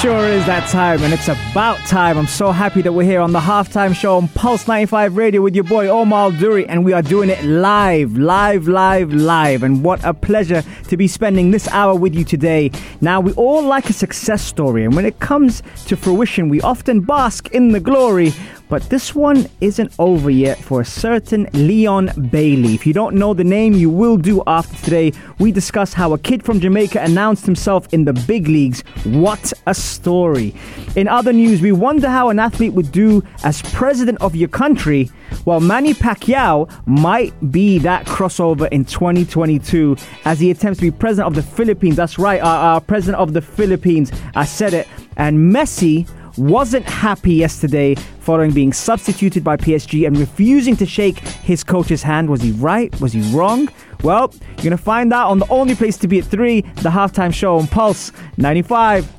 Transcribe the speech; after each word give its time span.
Sure 0.00 0.28
is 0.28 0.44
that 0.44 0.68
time, 0.68 1.02
and 1.02 1.14
it's 1.14 1.28
about 1.28 1.78
time. 1.86 2.18
I'm 2.18 2.26
so 2.26 2.52
happy 2.52 2.82
that 2.82 2.92
we're 2.92 3.06
here 3.06 3.20
on 3.20 3.32
the 3.32 3.40
halftime 3.40 3.94
show 3.94 4.16
on 4.16 4.28
Pulse 4.28 4.68
95 4.68 5.16
Radio 5.16 5.40
with 5.40 5.54
your 5.54 5.64
boy 5.64 5.88
Omar 5.88 6.32
Duri, 6.32 6.66
and 6.66 6.84
we 6.84 6.92
are 6.92 7.00
doing 7.00 7.30
it 7.30 7.42
live, 7.44 8.16
live, 8.18 8.68
live, 8.68 9.14
live. 9.14 9.62
And 9.62 9.82
what 9.82 10.04
a 10.04 10.12
pleasure 10.12 10.62
to 10.88 10.96
be 10.98 11.08
spending 11.08 11.50
this 11.50 11.66
hour 11.68 11.94
with 11.94 12.14
you 12.14 12.24
today. 12.24 12.70
Now, 13.00 13.20
we 13.20 13.32
all 13.32 13.62
like 13.62 13.88
a 13.88 13.94
success 13.94 14.42
story, 14.42 14.84
and 14.84 14.94
when 14.94 15.06
it 15.06 15.18
comes 15.20 15.62
to 15.86 15.96
fruition, 15.96 16.50
we 16.50 16.60
often 16.60 17.00
bask 17.00 17.48
in 17.52 17.72
the 17.72 17.80
glory. 17.80 18.32
But 18.68 18.82
this 18.90 19.14
one 19.14 19.46
isn't 19.60 19.92
over 19.98 20.28
yet 20.28 20.58
for 20.58 20.80
a 20.80 20.84
certain 20.84 21.48
Leon 21.52 22.10
Bailey. 22.30 22.74
If 22.74 22.86
you 22.86 22.92
don't 22.92 23.14
know 23.14 23.32
the 23.32 23.44
name, 23.44 23.74
you 23.74 23.90
will 23.90 24.16
do 24.16 24.42
after 24.46 24.76
today. 24.84 25.12
We 25.38 25.52
discuss 25.52 25.92
how 25.92 26.12
a 26.14 26.18
kid 26.18 26.42
from 26.42 26.58
Jamaica 26.58 27.00
announced 27.00 27.46
himself 27.46 27.86
in 27.92 28.04
the 28.04 28.12
big 28.12 28.48
leagues. 28.48 28.80
What 29.04 29.52
a 29.66 29.74
story. 29.74 30.54
In 30.96 31.06
other 31.06 31.32
news, 31.32 31.60
we 31.60 31.70
wonder 31.72 32.08
how 32.08 32.28
an 32.30 32.38
athlete 32.38 32.72
would 32.72 32.90
do 32.90 33.22
as 33.44 33.62
president 33.62 34.20
of 34.20 34.34
your 34.34 34.48
country. 34.48 35.10
Well, 35.44 35.60
Manny 35.60 35.94
Pacquiao 35.94 36.68
might 36.86 37.32
be 37.52 37.78
that 37.78 38.06
crossover 38.06 38.68
in 38.72 38.84
2022 38.84 39.96
as 40.24 40.40
he 40.40 40.50
attempts 40.50 40.80
to 40.80 40.90
be 40.90 40.90
president 40.90 41.28
of 41.28 41.34
the 41.34 41.42
Philippines. 41.42 41.96
That's 41.96 42.18
right, 42.18 42.40
our, 42.40 42.74
our 42.74 42.80
president 42.80 43.20
of 43.20 43.32
the 43.32 43.42
Philippines. 43.42 44.10
I 44.34 44.44
said 44.44 44.74
it. 44.74 44.88
And 45.16 45.54
Messi 45.54 46.08
wasn't 46.38 46.84
happy 46.86 47.34
yesterday 47.34 47.94
following 48.20 48.52
being 48.52 48.72
substituted 48.72 49.44
by 49.44 49.56
PSG 49.56 50.06
and 50.06 50.16
refusing 50.18 50.76
to 50.76 50.86
shake 50.86 51.18
his 51.18 51.62
coach's 51.64 52.02
hand. 52.02 52.28
Was 52.28 52.42
he 52.42 52.52
right? 52.52 52.98
Was 53.00 53.12
he 53.12 53.22
wrong? 53.34 53.68
Well, 54.02 54.32
you're 54.48 54.56
going 54.56 54.70
to 54.70 54.76
find 54.76 55.12
out 55.12 55.30
on 55.30 55.38
the 55.38 55.48
only 55.48 55.74
place 55.74 55.96
to 55.98 56.08
be 56.08 56.18
at 56.18 56.24
3, 56.24 56.60
the 56.60 56.90
halftime 56.90 57.32
show 57.32 57.56
on 57.58 57.66
Pulse 57.66 58.12
95. 58.36 59.16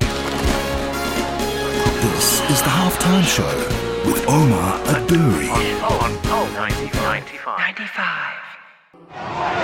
This 2.00 2.40
is 2.50 2.62
the 2.62 2.68
Halftime 2.68 3.24
Show 3.24 3.44
with 4.08 4.24
Omar 4.28 4.78
Aduri. 4.86 5.48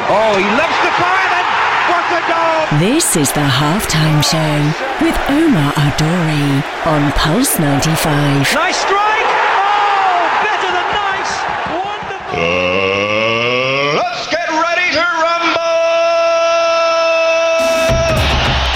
Oh, 0.06 0.36
he 0.36 0.44
loves 0.58 0.78
to 0.82 0.90
fire 0.98 1.28
then. 1.30 1.46
What 1.90 2.04
a 2.10 2.20
goal! 2.28 2.63
This 2.80 3.14
is 3.16 3.30
the 3.32 3.40
halftime 3.40 4.20
show 4.24 4.72
with 5.04 5.16
Omar 5.30 5.72
Adori 5.74 6.62
on 6.86 7.12
Pulse 7.12 7.58
95. 7.60 8.52
Nice 8.52 8.76
strike! 8.76 8.90
Oh, 8.90 10.40
better 10.42 10.72
than 10.72 10.92
nice! 10.92 11.32
Wonderful! 11.70 12.40
Uh, 12.40 13.94
let's 13.94 14.26
get 14.28 14.48
ready 14.50 14.90
to 14.92 15.00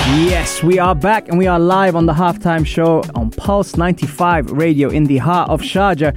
rumble! 0.06 0.30
Yes, 0.30 0.62
we 0.62 0.78
are 0.78 0.94
back 0.94 1.28
and 1.28 1.36
we 1.36 1.48
are 1.48 1.58
live 1.58 1.96
on 1.96 2.06
the 2.06 2.12
halftime 2.14 2.64
show 2.64 3.02
on 3.16 3.30
Pulse 3.32 3.76
95 3.76 4.52
Radio 4.52 4.90
in 4.90 5.04
the 5.04 5.18
heart 5.18 5.50
of 5.50 5.60
Sharjah. 5.60 6.14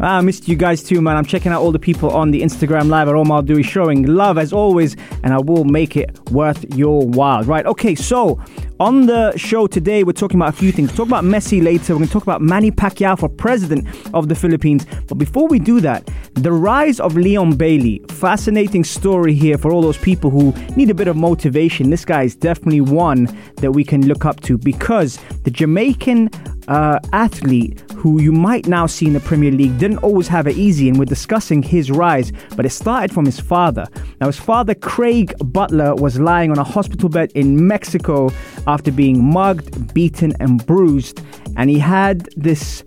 Ah, 0.00 0.18
I 0.18 0.20
missed 0.20 0.46
you 0.46 0.54
guys 0.54 0.84
too, 0.84 1.00
man. 1.00 1.16
I'm 1.16 1.24
checking 1.24 1.50
out 1.50 1.60
all 1.60 1.72
the 1.72 1.78
people 1.78 2.10
on 2.10 2.30
the 2.30 2.40
Instagram 2.40 2.88
live 2.88 3.08
at 3.08 3.16
Omar 3.16 3.42
Dewey 3.42 3.64
showing 3.64 4.04
love 4.06 4.38
as 4.38 4.52
always, 4.52 4.94
and 5.24 5.34
I 5.34 5.38
will 5.38 5.64
make 5.64 5.96
it 5.96 6.16
worth 6.30 6.64
your 6.76 7.04
while. 7.04 7.42
Right, 7.42 7.66
okay, 7.66 7.96
so 7.96 8.40
on 8.78 9.06
the 9.06 9.36
show 9.36 9.66
today, 9.66 10.04
we're 10.04 10.12
talking 10.12 10.38
about 10.38 10.50
a 10.50 10.56
few 10.56 10.70
things. 10.70 10.90
We'll 10.90 10.98
talk 10.98 11.08
about 11.08 11.24
Messi 11.24 11.60
later. 11.60 11.94
We're 11.94 11.98
going 11.98 12.06
to 12.06 12.12
talk 12.12 12.22
about 12.22 12.40
Manny 12.40 12.70
Pacquiao 12.70 13.18
for 13.18 13.28
president 13.28 13.88
of 14.14 14.28
the 14.28 14.36
Philippines. 14.36 14.86
But 15.08 15.18
before 15.18 15.48
we 15.48 15.58
do 15.58 15.80
that, 15.80 16.08
the 16.34 16.52
rise 16.52 17.00
of 17.00 17.16
Leon 17.16 17.56
Bailey. 17.56 18.00
Fascinating 18.08 18.84
story 18.84 19.34
here 19.34 19.58
for 19.58 19.72
all 19.72 19.82
those 19.82 19.98
people 19.98 20.30
who 20.30 20.52
need 20.76 20.90
a 20.90 20.94
bit 20.94 21.08
of 21.08 21.16
motivation. 21.16 21.90
This 21.90 22.04
guy 22.04 22.22
is 22.22 22.36
definitely 22.36 22.82
one 22.82 23.36
that 23.56 23.72
we 23.72 23.82
can 23.82 24.06
look 24.06 24.24
up 24.24 24.40
to 24.42 24.56
because 24.56 25.18
the 25.42 25.50
Jamaican 25.50 26.30
uh, 26.68 27.00
athlete 27.12 27.82
who 27.98 28.22
you 28.22 28.30
might 28.30 28.68
now 28.68 28.86
see 28.86 29.06
in 29.06 29.12
the 29.12 29.20
Premier 29.20 29.50
League 29.50 29.76
didn't 29.76 29.98
always 29.98 30.28
have 30.28 30.46
it 30.46 30.56
easy, 30.56 30.88
and 30.88 30.98
we're 30.98 31.04
discussing 31.04 31.62
his 31.62 31.90
rise, 31.90 32.32
but 32.54 32.64
it 32.64 32.70
started 32.70 33.12
from 33.12 33.24
his 33.24 33.40
father. 33.40 33.86
Now, 34.20 34.28
his 34.28 34.38
father, 34.38 34.74
Craig 34.74 35.34
Butler, 35.44 35.96
was 35.96 36.20
lying 36.20 36.52
on 36.52 36.58
a 36.58 36.64
hospital 36.64 37.08
bed 37.08 37.32
in 37.34 37.66
Mexico 37.66 38.30
after 38.68 38.92
being 38.92 39.24
mugged, 39.24 39.92
beaten, 39.92 40.32
and 40.38 40.64
bruised, 40.64 41.20
and 41.56 41.68
he 41.68 41.78
had 41.78 42.28
this. 42.36 42.84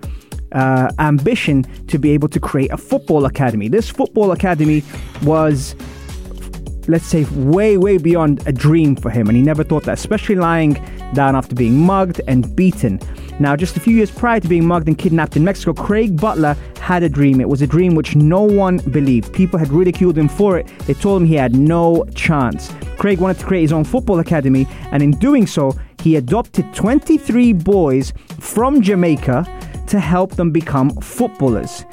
Uh, 0.54 0.92
ambition 1.00 1.64
to 1.88 1.98
be 1.98 2.12
able 2.12 2.28
to 2.28 2.38
create 2.38 2.70
a 2.74 2.76
football 2.76 3.24
academy. 3.24 3.70
This 3.70 3.90
football 3.90 4.34
academy 4.34 4.84
was 5.24 5.76
let's 6.90 7.06
say, 7.06 7.24
way, 7.36 7.78
way 7.78 7.98
beyond 7.98 8.46
a 8.48 8.52
dream 8.52 8.98
for 8.98 9.10
him. 9.10 9.28
And 9.30 9.38
he 9.38 9.42
never 9.42 9.64
thought 9.64 9.84
that, 9.84 9.94
especially 9.94 10.36
lying 10.36 10.74
down 11.14 11.38
after 11.38 11.56
being 11.56 11.80
mugged 11.80 12.20
and 12.28 12.54
beaten. 12.56 13.00
Now, 13.42 13.56
just 13.56 13.76
a 13.76 13.80
few 13.80 13.96
years 13.96 14.12
prior 14.12 14.40
to 14.40 14.48
being 14.48 14.68
mugged 14.68 14.88
and 14.88 14.96
kidnapped 14.96 15.36
in 15.36 15.44
Mexico, 15.44 15.74
Craig 15.74 16.16
Butler 16.22 16.56
had 16.80 17.02
a 17.02 17.10
dream. 17.10 17.42
It 17.42 17.50
was 17.50 17.64
a 17.64 17.68
dream 17.68 17.96
which 17.96 18.16
no 18.16 18.44
one 18.44 18.78
believed. 18.92 19.34
People 19.34 19.58
had 19.58 19.72
ridiculed 19.72 20.16
him 20.16 20.28
for 20.28 20.60
it. 20.60 20.68
They 20.86 20.94
told 20.94 21.24
him 21.24 21.28
he 21.28 21.34
had 21.36 21.56
no 21.56 22.06
chance. 22.14 22.72
Craig 23.00 23.20
wanted 23.20 23.40
to 23.40 23.46
create 23.46 23.64
his 23.64 23.74
own 23.74 23.84
football 23.84 24.20
academy, 24.20 24.68
and 24.92 25.02
in 25.02 25.10
doing 25.12 25.48
so, 25.48 25.76
he 26.04 26.18
adopted 26.18 26.72
23 26.76 27.54
boys 27.54 28.14
from 28.40 28.80
Jamaica 28.80 29.48
to 29.88 30.00
help 30.00 30.36
them 30.36 30.52
become 30.52 30.92
footballers. 31.02 31.84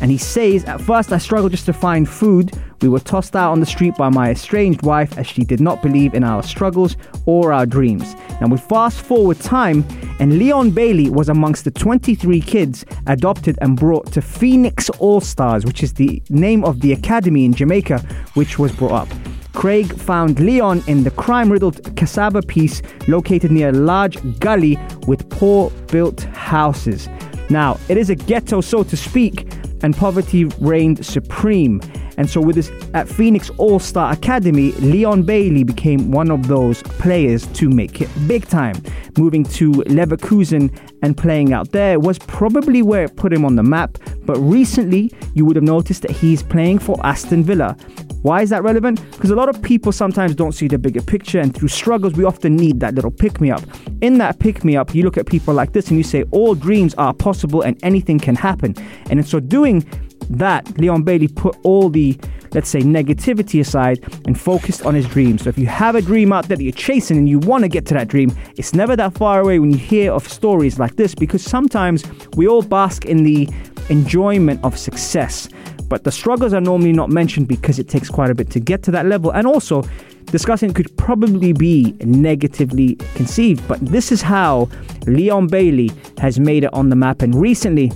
And 0.00 0.10
he 0.10 0.18
says, 0.18 0.64
At 0.64 0.80
first 0.80 1.12
I 1.12 1.18
struggled 1.18 1.52
just 1.52 1.66
to 1.66 1.72
find 1.72 2.08
food. 2.08 2.52
We 2.80 2.88
were 2.88 3.00
tossed 3.00 3.36
out 3.36 3.52
on 3.52 3.60
the 3.60 3.66
street 3.66 3.94
by 3.96 4.08
my 4.08 4.30
estranged 4.30 4.82
wife 4.82 5.18
as 5.18 5.26
she 5.26 5.44
did 5.44 5.60
not 5.60 5.82
believe 5.82 6.14
in 6.14 6.24
our 6.24 6.42
struggles 6.42 6.96
or 7.26 7.52
our 7.52 7.66
dreams. 7.66 8.14
Now 8.40 8.46
we 8.48 8.56
fast 8.56 9.02
forward 9.02 9.38
time, 9.40 9.84
and 10.18 10.38
Leon 10.38 10.70
Bailey 10.70 11.10
was 11.10 11.28
amongst 11.28 11.64
the 11.64 11.70
23 11.70 12.40
kids 12.40 12.84
adopted 13.06 13.58
and 13.60 13.76
brought 13.76 14.10
to 14.12 14.22
Phoenix 14.22 14.88
All 14.98 15.20
Stars, 15.20 15.66
which 15.66 15.82
is 15.82 15.92
the 15.92 16.22
name 16.30 16.64
of 16.64 16.80
the 16.80 16.92
academy 16.92 17.44
in 17.44 17.52
Jamaica, 17.52 17.98
which 18.34 18.58
was 18.58 18.72
brought 18.72 18.92
up. 18.92 19.08
Craig 19.52 19.92
found 19.94 20.40
Leon 20.40 20.82
in 20.86 21.04
the 21.04 21.10
crime 21.10 21.50
riddled 21.50 21.94
Cassava 21.96 22.40
piece 22.40 22.80
located 23.08 23.50
near 23.50 23.70
a 23.70 23.72
large 23.72 24.16
gully 24.38 24.78
with 25.06 25.28
poor 25.28 25.70
built 25.88 26.22
houses. 26.22 27.08
Now, 27.50 27.78
it 27.88 27.98
is 27.98 28.10
a 28.10 28.14
ghetto, 28.14 28.60
so 28.60 28.84
to 28.84 28.96
speak, 28.96 29.46
and 29.82 29.96
poverty 29.96 30.44
reigned 30.60 31.04
supreme. 31.04 31.80
And 32.16 32.28
so, 32.28 32.40
with 32.40 32.56
this 32.56 32.70
at 32.92 33.08
Phoenix 33.08 33.50
All 33.56 33.78
Star 33.78 34.12
Academy, 34.12 34.72
Leon 34.72 35.22
Bailey 35.22 35.64
became 35.64 36.10
one 36.10 36.30
of 36.30 36.48
those 36.48 36.82
players 36.82 37.46
to 37.48 37.68
make 37.68 38.00
it 38.00 38.08
big 38.26 38.46
time. 38.46 38.76
Moving 39.16 39.44
to 39.44 39.72
Leverkusen 39.72 40.70
and 41.02 41.16
playing 41.16 41.52
out 41.52 41.72
there 41.72 41.98
was 41.98 42.18
probably 42.18 42.82
where 42.82 43.04
it 43.04 43.16
put 43.16 43.32
him 43.32 43.44
on 43.44 43.56
the 43.56 43.62
map. 43.62 43.98
But 44.24 44.36
recently, 44.38 45.12
you 45.34 45.44
would 45.46 45.56
have 45.56 45.64
noticed 45.64 46.02
that 46.02 46.10
he's 46.10 46.42
playing 46.42 46.80
for 46.80 46.98
Aston 47.04 47.42
Villa. 47.42 47.76
Why 48.22 48.42
is 48.42 48.50
that 48.50 48.62
relevant? 48.62 49.00
Because 49.12 49.30
a 49.30 49.34
lot 49.34 49.48
of 49.48 49.62
people 49.62 49.92
sometimes 49.92 50.34
don't 50.34 50.52
see 50.52 50.68
the 50.68 50.78
bigger 50.78 51.02
picture, 51.02 51.40
and 51.40 51.54
through 51.54 51.68
struggles, 51.68 52.14
we 52.14 52.24
often 52.24 52.56
need 52.56 52.80
that 52.80 52.94
little 52.94 53.10
pick 53.10 53.40
me 53.40 53.50
up. 53.50 53.62
In 54.00 54.18
that 54.18 54.38
pick 54.38 54.64
me 54.64 54.76
up, 54.76 54.94
you 54.94 55.02
look 55.02 55.16
at 55.16 55.26
people 55.26 55.54
like 55.54 55.72
this 55.72 55.88
and 55.88 55.96
you 55.96 56.04
say, 56.04 56.24
All 56.30 56.54
dreams 56.54 56.94
are 56.94 57.14
possible 57.14 57.62
and 57.62 57.78
anything 57.82 58.18
can 58.18 58.34
happen. 58.34 58.74
And 59.08 59.18
in 59.18 59.24
so 59.24 59.40
doing, 59.40 59.84
that, 60.30 60.78
Leon 60.78 61.02
Bailey 61.02 61.28
put 61.28 61.56
all 61.64 61.88
the, 61.88 62.18
let's 62.52 62.68
say, 62.68 62.80
negativity 62.80 63.60
aside 63.60 63.98
and 64.26 64.40
focused 64.40 64.86
on 64.86 64.94
his 64.94 65.06
dream. 65.08 65.38
So 65.38 65.48
if 65.48 65.58
you 65.58 65.66
have 65.66 65.96
a 65.96 66.02
dream 66.02 66.32
out 66.32 66.48
there 66.48 66.56
that 66.56 66.62
you're 66.62 66.72
chasing 66.72 67.18
and 67.18 67.28
you 67.28 67.38
want 67.40 67.64
to 67.64 67.68
get 67.68 67.84
to 67.86 67.94
that 67.94 68.08
dream, 68.08 68.36
it's 68.56 68.72
never 68.72 68.96
that 68.96 69.14
far 69.14 69.40
away 69.40 69.58
when 69.58 69.70
you 69.70 69.78
hear 69.78 70.12
of 70.12 70.26
stories 70.28 70.78
like 70.78 70.96
this 70.96 71.14
because 71.14 71.42
sometimes 71.42 72.04
we 72.36 72.46
all 72.46 72.62
bask 72.62 73.04
in 73.04 73.24
the 73.24 73.48
enjoyment 73.88 74.62
of 74.64 74.78
success. 74.78 75.48
But 75.90 76.04
the 76.04 76.12
struggles 76.12 76.54
are 76.54 76.60
normally 76.60 76.92
not 76.92 77.10
mentioned 77.10 77.48
because 77.48 77.80
it 77.80 77.88
takes 77.88 78.08
quite 78.08 78.30
a 78.30 78.34
bit 78.34 78.48
to 78.50 78.60
get 78.60 78.82
to 78.84 78.92
that 78.92 79.06
level. 79.06 79.32
And 79.32 79.46
also, 79.46 79.82
discussing 80.26 80.72
could 80.72 80.96
probably 80.96 81.52
be 81.52 81.94
negatively 82.00 82.94
conceived. 83.16 83.66
But 83.66 83.80
this 83.84 84.12
is 84.12 84.22
how 84.22 84.70
Leon 85.06 85.48
Bailey 85.48 85.90
has 86.18 86.38
made 86.38 86.62
it 86.62 86.72
on 86.72 86.90
the 86.90 86.96
map. 86.96 87.22
And 87.22 87.34
recently, 87.34 87.90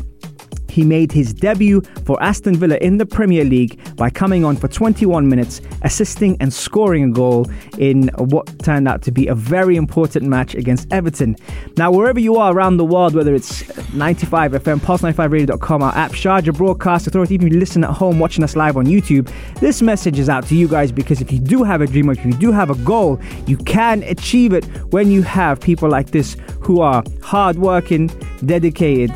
he 0.68 0.84
made 0.84 1.12
his 1.12 1.32
debut 1.34 1.80
for 2.04 2.22
Aston 2.22 2.56
Villa 2.56 2.76
in 2.76 2.98
the 2.98 3.06
Premier 3.06 3.44
League 3.44 3.78
by 3.96 4.10
coming 4.10 4.44
on 4.44 4.56
for 4.56 4.68
21 4.68 5.28
minutes, 5.28 5.60
assisting 5.82 6.36
and 6.40 6.52
scoring 6.52 7.04
a 7.04 7.10
goal 7.10 7.50
in 7.78 8.08
what 8.16 8.58
turned 8.60 8.88
out 8.88 9.02
to 9.02 9.12
be 9.12 9.26
a 9.26 9.34
very 9.34 9.76
important 9.76 10.26
match 10.26 10.54
against 10.54 10.90
Everton. 10.92 11.36
Now, 11.76 11.90
wherever 11.90 12.20
you 12.20 12.36
are 12.36 12.52
around 12.52 12.76
the 12.76 12.84
world, 12.84 13.14
whether 13.14 13.34
it's 13.34 13.62
95 13.94 14.52
FM, 14.52 14.80
pulse95radio.com, 14.80 15.82
our 15.82 15.94
app, 15.94 16.12
Sharjah 16.12 16.56
Broadcast 16.56 17.06
Authority. 17.06 17.34
Even 17.34 17.48
if 17.48 17.52
you 17.54 17.58
listen 17.58 17.84
at 17.84 17.90
home, 17.90 18.18
watching 18.18 18.44
us 18.44 18.56
live 18.56 18.76
on 18.76 18.86
YouTube, 18.86 19.30
this 19.60 19.82
message 19.82 20.18
is 20.18 20.28
out 20.28 20.46
to 20.46 20.54
you 20.54 20.68
guys 20.68 20.92
because 20.92 21.20
if 21.20 21.32
you 21.32 21.38
do 21.38 21.62
have 21.62 21.80
a 21.80 21.86
dream 21.86 22.04
if 22.10 22.24
you 22.24 22.32
do 22.32 22.52
have 22.52 22.70
a 22.70 22.74
goal, 22.84 23.20
you 23.46 23.56
can 23.56 24.02
achieve 24.04 24.52
it 24.52 24.64
when 24.92 25.10
you 25.10 25.22
have 25.22 25.60
people 25.60 25.88
like 25.88 26.10
this 26.10 26.36
who 26.60 26.80
are 26.80 27.02
hardworking, 27.22 28.08
dedicated, 28.44 29.10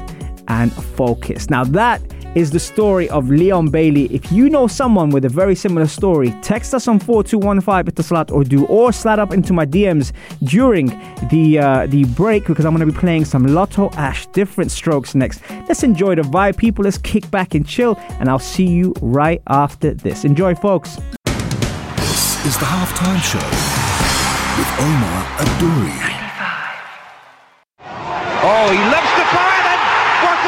and 0.48 0.72
focus. 0.72 1.48
Now, 1.50 1.64
that 1.64 2.02
is 2.34 2.50
the 2.50 2.60
story 2.60 3.08
of 3.10 3.30
Leon 3.30 3.70
Bailey. 3.70 4.04
If 4.14 4.30
you 4.30 4.50
know 4.50 4.66
someone 4.66 5.10
with 5.10 5.24
a 5.24 5.28
very 5.28 5.54
similar 5.54 5.86
story, 5.86 6.30
text 6.42 6.74
us 6.74 6.86
on 6.88 6.98
4215 6.98 7.92
Etisalat 7.92 8.32
or 8.32 8.44
do 8.44 8.66
or 8.66 8.92
slide 8.92 9.18
up 9.18 9.32
into 9.32 9.52
my 9.52 9.66
DMs 9.66 10.12
during 10.44 10.86
the 11.30 11.58
uh, 11.58 11.86
the 11.86 12.04
break 12.04 12.46
because 12.46 12.64
I'm 12.64 12.74
going 12.74 12.86
to 12.86 12.92
be 12.92 12.98
playing 12.98 13.24
some 13.24 13.46
Lotto 13.46 13.90
Ash 13.92 14.26
different 14.26 14.70
strokes 14.70 15.14
next. 15.14 15.40
Let's 15.68 15.82
enjoy 15.82 16.14
the 16.16 16.22
vibe, 16.22 16.56
people. 16.56 16.84
Let's 16.84 16.98
kick 16.98 17.30
back 17.30 17.54
and 17.54 17.66
chill, 17.66 17.96
and 18.20 18.28
I'll 18.28 18.38
see 18.38 18.66
you 18.66 18.94
right 19.00 19.42
after 19.48 19.94
this. 19.94 20.24
Enjoy, 20.24 20.54
folks. 20.54 20.96
This 21.96 22.46
is 22.46 22.58
the 22.58 22.66
halftime 22.66 23.22
show 23.22 23.38
with 24.58 24.70
Omar 24.80 25.24
Adouri. 25.38 26.18
Oh, 28.40 28.70
he 28.70 28.78
loves 28.78 29.12
the 29.18 29.26
fire 29.34 29.66
and 29.66 29.82
what 30.22 30.38
a 30.38 30.44
goal! 30.44 30.47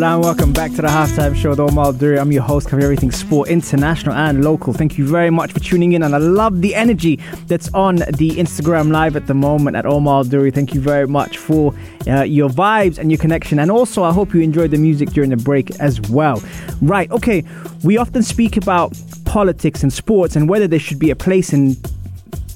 Salam, 0.00 0.22
welcome 0.22 0.50
back 0.54 0.70
to 0.70 0.80
the 0.80 0.88
halftime 0.88 1.36
show 1.36 1.50
with 1.50 1.60
Omar 1.60 1.92
Duri. 1.92 2.18
I'm 2.18 2.32
your 2.32 2.42
host, 2.42 2.68
covering 2.68 2.84
everything 2.84 3.10
sport, 3.10 3.50
international 3.50 4.14
and 4.14 4.42
local. 4.42 4.72
Thank 4.72 4.96
you 4.96 5.06
very 5.06 5.28
much 5.28 5.52
for 5.52 5.60
tuning 5.60 5.92
in, 5.92 6.02
and 6.02 6.14
I 6.14 6.18
love 6.18 6.62
the 6.62 6.74
energy 6.74 7.16
that's 7.48 7.68
on 7.74 7.96
the 7.96 8.30
Instagram 8.30 8.90
live 8.92 9.14
at 9.14 9.26
the 9.26 9.34
moment 9.34 9.76
at 9.76 9.84
Omar 9.84 10.24
Duri. 10.24 10.50
Thank 10.52 10.72
you 10.72 10.80
very 10.80 11.06
much 11.06 11.36
for 11.36 11.74
uh, 12.06 12.22
your 12.22 12.48
vibes 12.48 12.96
and 12.96 13.10
your 13.10 13.18
connection, 13.18 13.58
and 13.58 13.70
also 13.70 14.02
I 14.02 14.10
hope 14.10 14.32
you 14.32 14.40
enjoyed 14.40 14.70
the 14.70 14.78
music 14.78 15.10
during 15.10 15.28
the 15.28 15.36
break 15.36 15.70
as 15.80 16.00
well. 16.08 16.42
Right, 16.80 17.10
okay, 17.10 17.44
we 17.84 17.98
often 17.98 18.22
speak 18.22 18.56
about 18.56 18.98
politics 19.26 19.82
and 19.82 19.92
sports 19.92 20.34
and 20.34 20.48
whether 20.48 20.66
there 20.66 20.80
should 20.80 20.98
be 20.98 21.10
a 21.10 21.16
place 21.16 21.52
in 21.52 21.76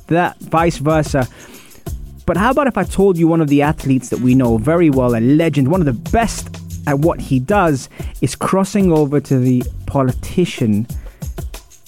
that, 0.06 0.38
vice 0.40 0.78
versa. 0.78 1.28
But 2.24 2.38
how 2.38 2.52
about 2.52 2.68
if 2.68 2.78
I 2.78 2.84
told 2.84 3.18
you 3.18 3.28
one 3.28 3.42
of 3.42 3.48
the 3.48 3.60
athletes 3.60 4.08
that 4.08 4.20
we 4.20 4.34
know 4.34 4.56
very 4.56 4.88
well, 4.88 5.14
a 5.14 5.20
legend, 5.20 5.70
one 5.70 5.82
of 5.82 5.84
the 5.84 6.10
best 6.10 6.63
at 6.86 6.98
what 7.00 7.20
he 7.20 7.38
does, 7.38 7.88
is 8.20 8.34
crossing 8.34 8.92
over 8.92 9.20
to 9.20 9.38
the 9.38 9.62
politician 9.86 10.86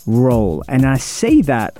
role? 0.06 0.64
And 0.68 0.86
I 0.86 0.96
say 0.98 1.42
that. 1.42 1.78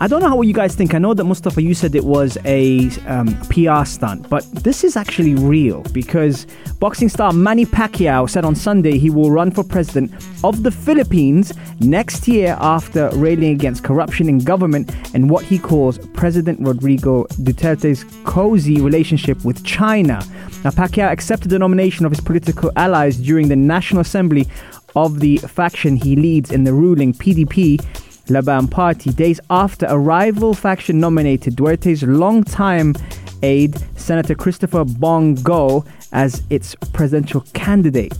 I 0.00 0.06
don't 0.06 0.20
know 0.20 0.28
how 0.28 0.42
you 0.42 0.54
guys 0.54 0.76
think. 0.76 0.94
I 0.94 0.98
know 0.98 1.12
that 1.12 1.24
Mustafa, 1.24 1.60
you 1.60 1.74
said 1.74 1.96
it 1.96 2.04
was 2.04 2.38
a 2.44 2.88
um, 3.08 3.36
PR 3.50 3.84
stunt, 3.84 4.30
but 4.30 4.44
this 4.52 4.84
is 4.84 4.96
actually 4.96 5.34
real 5.34 5.82
because 5.92 6.46
boxing 6.78 7.08
star 7.08 7.32
Manny 7.32 7.66
Pacquiao 7.66 8.30
said 8.30 8.44
on 8.44 8.54
Sunday 8.54 8.96
he 8.96 9.10
will 9.10 9.32
run 9.32 9.50
for 9.50 9.64
president 9.64 10.12
of 10.44 10.62
the 10.62 10.70
Philippines 10.70 11.52
next 11.80 12.28
year 12.28 12.56
after 12.60 13.10
railing 13.14 13.50
against 13.50 13.82
corruption 13.82 14.28
in 14.28 14.38
government 14.38 14.94
and 15.14 15.28
what 15.28 15.44
he 15.44 15.58
calls 15.58 15.98
President 16.14 16.60
Rodrigo 16.60 17.24
Duterte's 17.42 18.04
cozy 18.22 18.80
relationship 18.80 19.44
with 19.44 19.64
China. 19.64 20.24
Now, 20.62 20.70
Pacquiao 20.70 21.10
accepted 21.10 21.50
the 21.50 21.58
nomination 21.58 22.06
of 22.06 22.12
his 22.12 22.20
political 22.20 22.70
allies 22.76 23.16
during 23.16 23.48
the 23.48 23.56
National 23.56 24.02
Assembly 24.02 24.46
of 24.94 25.18
the 25.18 25.38
faction 25.38 25.96
he 25.96 26.14
leads 26.14 26.52
in 26.52 26.62
the 26.62 26.72
ruling 26.72 27.12
PDP 27.12 27.84
Laban 28.30 28.68
Party 28.68 29.10
days 29.10 29.40
after 29.50 29.86
a 29.86 29.98
rival 29.98 30.54
faction 30.54 31.00
nominated 31.00 31.56
Duterte's 31.56 32.02
longtime 32.02 32.94
aide, 33.42 33.76
Senator 33.98 34.34
Christopher 34.34 34.84
Bong 34.84 35.34
Go, 35.36 35.84
as 36.12 36.42
its 36.50 36.74
presidential 36.92 37.42
candidate. 37.52 38.12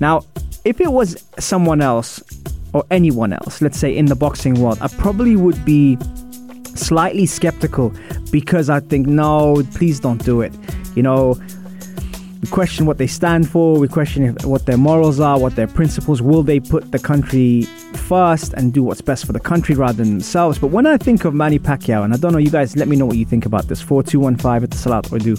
Now, 0.00 0.22
if 0.64 0.80
it 0.80 0.92
was 0.92 1.24
someone 1.38 1.80
else 1.80 2.22
or 2.72 2.84
anyone 2.90 3.32
else, 3.32 3.60
let's 3.60 3.78
say 3.78 3.96
in 3.96 4.06
the 4.06 4.16
boxing 4.16 4.60
world, 4.60 4.78
I 4.80 4.88
probably 4.88 5.36
would 5.36 5.64
be 5.64 5.98
slightly 6.74 7.26
skeptical 7.26 7.92
because 8.30 8.68
I 8.68 8.80
think, 8.80 9.06
no, 9.06 9.62
please 9.74 10.00
don't 10.00 10.24
do 10.24 10.40
it. 10.40 10.52
You 10.94 11.02
know, 11.02 11.40
we 12.44 12.50
question 12.50 12.84
what 12.84 12.98
they 12.98 13.06
stand 13.06 13.48
for, 13.48 13.78
we 13.78 13.88
question 13.88 14.22
if, 14.22 14.44
what 14.44 14.66
their 14.66 14.76
morals 14.76 15.18
are, 15.18 15.38
what 15.38 15.56
their 15.56 15.66
principles. 15.66 16.20
Will 16.20 16.42
they 16.42 16.60
put 16.60 16.92
the 16.92 16.98
country 16.98 17.62
first 17.94 18.52
and 18.52 18.70
do 18.70 18.82
what's 18.82 19.00
best 19.00 19.24
for 19.24 19.32
the 19.32 19.40
country 19.40 19.74
rather 19.74 20.04
than 20.04 20.10
themselves? 20.10 20.58
But 20.58 20.66
when 20.66 20.84
I 20.84 20.98
think 20.98 21.24
of 21.24 21.32
Manny 21.32 21.58
Pacquiao, 21.58 22.04
and 22.04 22.12
I 22.12 22.18
don't 22.18 22.32
know, 22.32 22.38
you 22.38 22.50
guys, 22.50 22.76
let 22.76 22.86
me 22.86 22.96
know 22.96 23.06
what 23.06 23.16
you 23.16 23.24
think 23.24 23.46
about 23.46 23.68
this. 23.68 23.80
4215 23.80 24.68
Etisalat 24.68 25.10
or 25.10 25.18
do. 25.18 25.36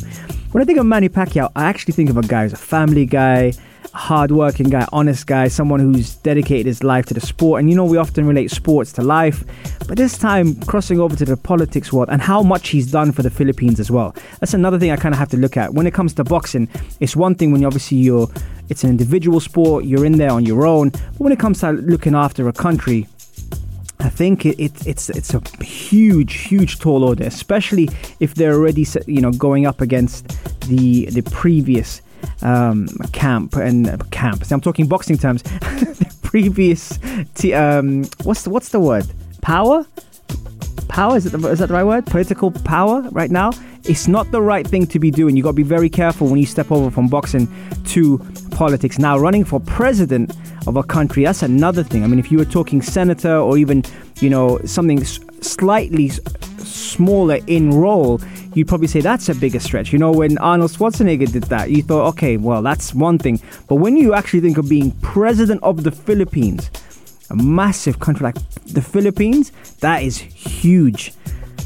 When 0.52 0.64
I 0.64 0.66
think 0.66 0.80
of 0.80 0.88
Manny 0.88 1.08
Pacquiao, 1.08 1.52
I 1.56 1.66
actually 1.66 1.94
think 1.94 2.10
of 2.10 2.18
a 2.18 2.24
guy 2.24 2.42
who's 2.42 2.54
a 2.54 2.58
family 2.58 3.06
guy, 3.06 3.54
hardworking 3.96 4.70
guy, 4.70 4.86
honest 4.92 5.26
guy, 5.26 5.48
someone 5.48 5.80
who's 5.80 6.16
dedicated 6.18 6.66
his 6.66 6.84
life 6.84 7.06
to 7.06 7.14
the 7.14 7.22
sport. 7.22 7.62
And 7.62 7.70
you 7.70 7.76
know, 7.76 7.86
we 7.86 7.98
often 7.98 8.28
relate 8.28 8.52
sports 8.52 8.92
to 8.94 9.02
life, 9.02 9.44
but 9.88 9.98
this 9.98 10.18
time 10.18 10.56
crossing 10.62 11.00
over 11.00 11.16
to 11.16 11.26
the 11.26 11.38
politics 11.38 11.94
world 11.94 12.10
and 12.12 12.22
how 12.22 12.44
much 12.44 12.70
he's 12.70 12.92
done 12.92 13.12
for 13.12 13.24
the 13.24 13.30
Philippines 13.30 13.80
as 13.80 13.90
well. 13.90 14.14
That's 14.40 14.54
another 14.54 14.78
thing 14.78 14.92
I 14.92 14.98
kind 14.98 15.16
of 15.16 15.20
have 15.20 15.30
to 15.30 15.38
look 15.38 15.56
at. 15.56 15.74
When 15.74 15.88
it 15.88 15.94
comes 15.94 16.14
to 16.16 16.24
boxing, 16.24 16.68
it's 17.00 17.16
one 17.16 17.36
thing 17.36 17.52
when 17.52 17.62
you 17.62 17.68
obviously 17.68 17.98
you're, 17.98 18.28
it's 18.70 18.84
an 18.84 18.90
individual 18.90 19.40
sport, 19.40 19.86
you're 19.86 20.06
in 20.06 20.18
there 20.18 20.32
on 20.32 20.46
your 20.46 20.68
own. 20.68 20.90
But 20.90 21.20
when 21.20 21.32
it 21.32 21.40
comes 21.40 21.62
to 21.62 21.72
looking 21.72 22.16
after 22.16 22.48
a 22.50 22.54
country, 22.54 23.08
I 24.02 24.10
think 24.10 24.46
it, 24.46 24.60
it, 24.60 24.86
it's 24.86 25.10
it's 25.10 25.34
a 25.34 25.42
huge, 25.64 26.34
huge 26.34 26.80
tall 26.80 27.04
order, 27.04 27.24
especially 27.24 27.90
if 28.20 28.36
they're 28.36 28.54
already 28.54 28.86
you 29.08 29.22
know 29.22 29.32
going 29.32 29.66
up 29.66 29.82
against 29.82 30.28
the 30.68 31.06
the 31.08 31.24
previous 31.24 32.02
um, 32.42 32.88
camp 33.12 33.56
and 33.56 33.88
uh, 33.88 33.98
camp. 34.12 34.44
I'm 34.52 34.62
talking 34.62 34.88
boxing 34.88 35.18
terms. 35.18 35.44
the 35.44 36.18
previous, 36.24 37.00
t- 37.36 37.54
um, 37.54 38.06
what's 38.24 38.44
the, 38.44 38.50
what's 38.50 38.70
the 38.70 38.80
word? 38.80 39.06
Power. 39.42 39.86
Power 40.88 41.18
is, 41.18 41.26
it 41.26 41.32
the, 41.32 41.48
is 41.50 41.60
that 41.60 41.68
the 41.68 41.74
right 41.74 41.84
word? 41.84 42.06
Political 42.06 42.52
power 42.52 43.02
right 43.12 43.32
now. 43.32 43.52
It's 43.84 44.08
not 44.08 44.32
the 44.32 44.42
right 44.42 44.66
thing 44.66 44.88
to 44.88 45.00
be 45.00 45.12
doing. 45.12 45.38
You 45.38 45.44
got 45.44 45.50
to 45.50 45.54
be 45.54 45.64
very 45.64 45.90
careful 45.90 46.28
when 46.28 46.40
you 46.40 46.46
step 46.46 46.72
over 46.72 46.90
from 46.90 47.08
boxing 47.08 47.48
to 47.88 48.18
politics. 48.52 48.98
Now, 48.98 49.18
running 49.18 49.44
for 49.44 49.60
president 49.60 50.36
of 50.66 50.76
a 50.76 50.84
country, 50.84 51.24
that's 51.24 51.44
another 51.44 51.84
thing. 51.84 52.04
I 52.04 52.08
mean, 52.08 52.18
if 52.18 52.32
you 52.32 52.38
were 52.38 52.46
talking 52.46 52.82
senator 52.82 53.38
or 53.38 53.58
even, 53.58 53.84
you 54.22 54.30
know, 54.30 54.60
something 54.66 55.04
slightly 55.04 56.10
smaller 56.58 57.40
in 57.46 57.72
role, 57.72 58.20
you'd 58.56 58.68
probably 58.68 58.88
say 58.88 59.02
that's 59.02 59.30
a 59.30 59.36
bigger 59.36 59.60
stretch. 59.60 59.94
You 59.94 60.00
know, 60.00 60.12
when 60.12 60.38
Arnold 60.40 60.72
Schwarzenegger 60.72 61.32
did 61.32 61.44
that, 61.44 61.70
you 61.70 61.84
thought, 61.84 62.08
okay, 62.10 62.38
well, 62.38 62.64
that's 62.64 62.96
one 62.96 63.20
thing. 63.20 63.40
But 63.68 63.76
when 63.76 63.98
you 63.98 64.16
actually 64.16 64.42
think 64.42 64.58
of 64.58 64.68
being 64.68 64.92
president 65.02 65.62
of 65.62 65.84
the 65.84 65.92
Philippines, 65.92 66.72
a 67.30 67.36
massive 67.36 68.00
country 68.00 68.24
like 68.24 68.38
the 68.66 68.82
Philippines, 68.82 69.52
that 69.82 70.02
is 70.02 70.18
huge. 70.18 71.14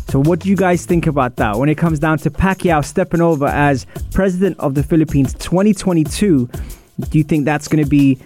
So, 0.09 0.19
what 0.19 0.39
do 0.39 0.49
you 0.49 0.55
guys 0.55 0.85
think 0.87 1.05
about 1.05 1.35
that 1.35 1.57
when 1.57 1.69
it 1.69 1.75
comes 1.77 1.99
down 1.99 2.17
to 2.19 2.31
Pacquiao 2.31 2.83
stepping 2.83 3.21
over 3.21 3.45
as 3.45 3.85
president 4.11 4.59
of 4.59 4.73
the 4.73 4.81
Philippines 4.81 5.33
2022? 5.35 6.49
Do 7.09 7.17
you 7.17 7.23
think 7.23 7.45
that's 7.45 7.67
going 7.67 7.83
to 7.83 7.89
be 7.89 8.17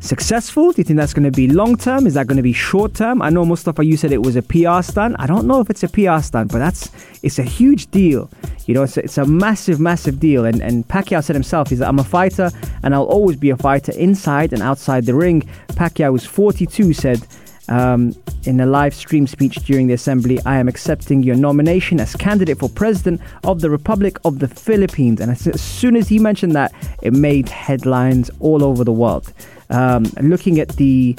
successful? 0.00 0.72
Do 0.72 0.80
you 0.80 0.84
think 0.84 0.96
that's 0.96 1.12
going 1.12 1.24
to 1.24 1.30
be 1.30 1.48
long 1.48 1.76
term? 1.76 2.06
Is 2.06 2.14
that 2.14 2.26
going 2.26 2.36
to 2.36 2.42
be 2.42 2.52
short 2.52 2.94
term? 2.94 3.20
I 3.22 3.30
know 3.30 3.44
Mustafa, 3.44 3.84
you 3.84 3.96
said 3.96 4.12
it 4.12 4.22
was 4.22 4.36
a 4.36 4.42
PR 4.42 4.82
stunt. 4.82 5.16
I 5.18 5.26
don't 5.26 5.46
know 5.46 5.60
if 5.60 5.70
it's 5.70 5.82
a 5.82 5.88
PR 5.88 6.20
stunt, 6.20 6.52
but 6.52 6.58
that's 6.58 6.90
it's 7.22 7.38
a 7.38 7.42
huge 7.42 7.90
deal. 7.90 8.30
You 8.66 8.74
know, 8.74 8.82
it's 8.82 8.96
a, 8.96 9.04
it's 9.04 9.18
a 9.18 9.26
massive, 9.26 9.80
massive 9.80 10.20
deal. 10.20 10.44
And 10.44 10.62
and 10.62 10.86
Pacquiao 10.88 11.22
said 11.22 11.36
himself, 11.36 11.70
he's 11.70 11.80
like, 11.80 11.88
I'm 11.88 11.98
a 11.98 12.04
fighter, 12.04 12.50
and 12.82 12.94
I'll 12.94 13.04
always 13.04 13.36
be 13.36 13.50
a 13.50 13.56
fighter 13.56 13.92
inside 13.92 14.52
and 14.52 14.62
outside 14.62 15.06
the 15.06 15.14
ring. 15.14 15.42
Pacquiao 15.68 16.12
was 16.12 16.24
42, 16.24 16.92
said. 16.92 17.26
Um, 17.70 18.14
in 18.46 18.60
a 18.60 18.66
live 18.66 18.94
stream 18.94 19.26
speech 19.26 19.56
during 19.56 19.88
the 19.88 19.92
assembly, 19.92 20.38
I 20.46 20.56
am 20.56 20.68
accepting 20.68 21.22
your 21.22 21.36
nomination 21.36 22.00
as 22.00 22.16
candidate 22.16 22.58
for 22.58 22.70
president 22.70 23.20
of 23.44 23.60
the 23.60 23.68
Republic 23.68 24.18
of 24.24 24.38
the 24.38 24.48
Philippines. 24.48 25.20
And 25.20 25.30
as, 25.30 25.46
as 25.46 25.60
soon 25.60 25.94
as 25.94 26.08
he 26.08 26.18
mentioned 26.18 26.56
that, 26.56 26.72
it 27.02 27.12
made 27.12 27.50
headlines 27.50 28.30
all 28.40 28.64
over 28.64 28.84
the 28.84 28.92
world. 28.92 29.34
Um, 29.70 30.04
looking 30.20 30.58
at 30.60 30.68
the, 30.76 31.16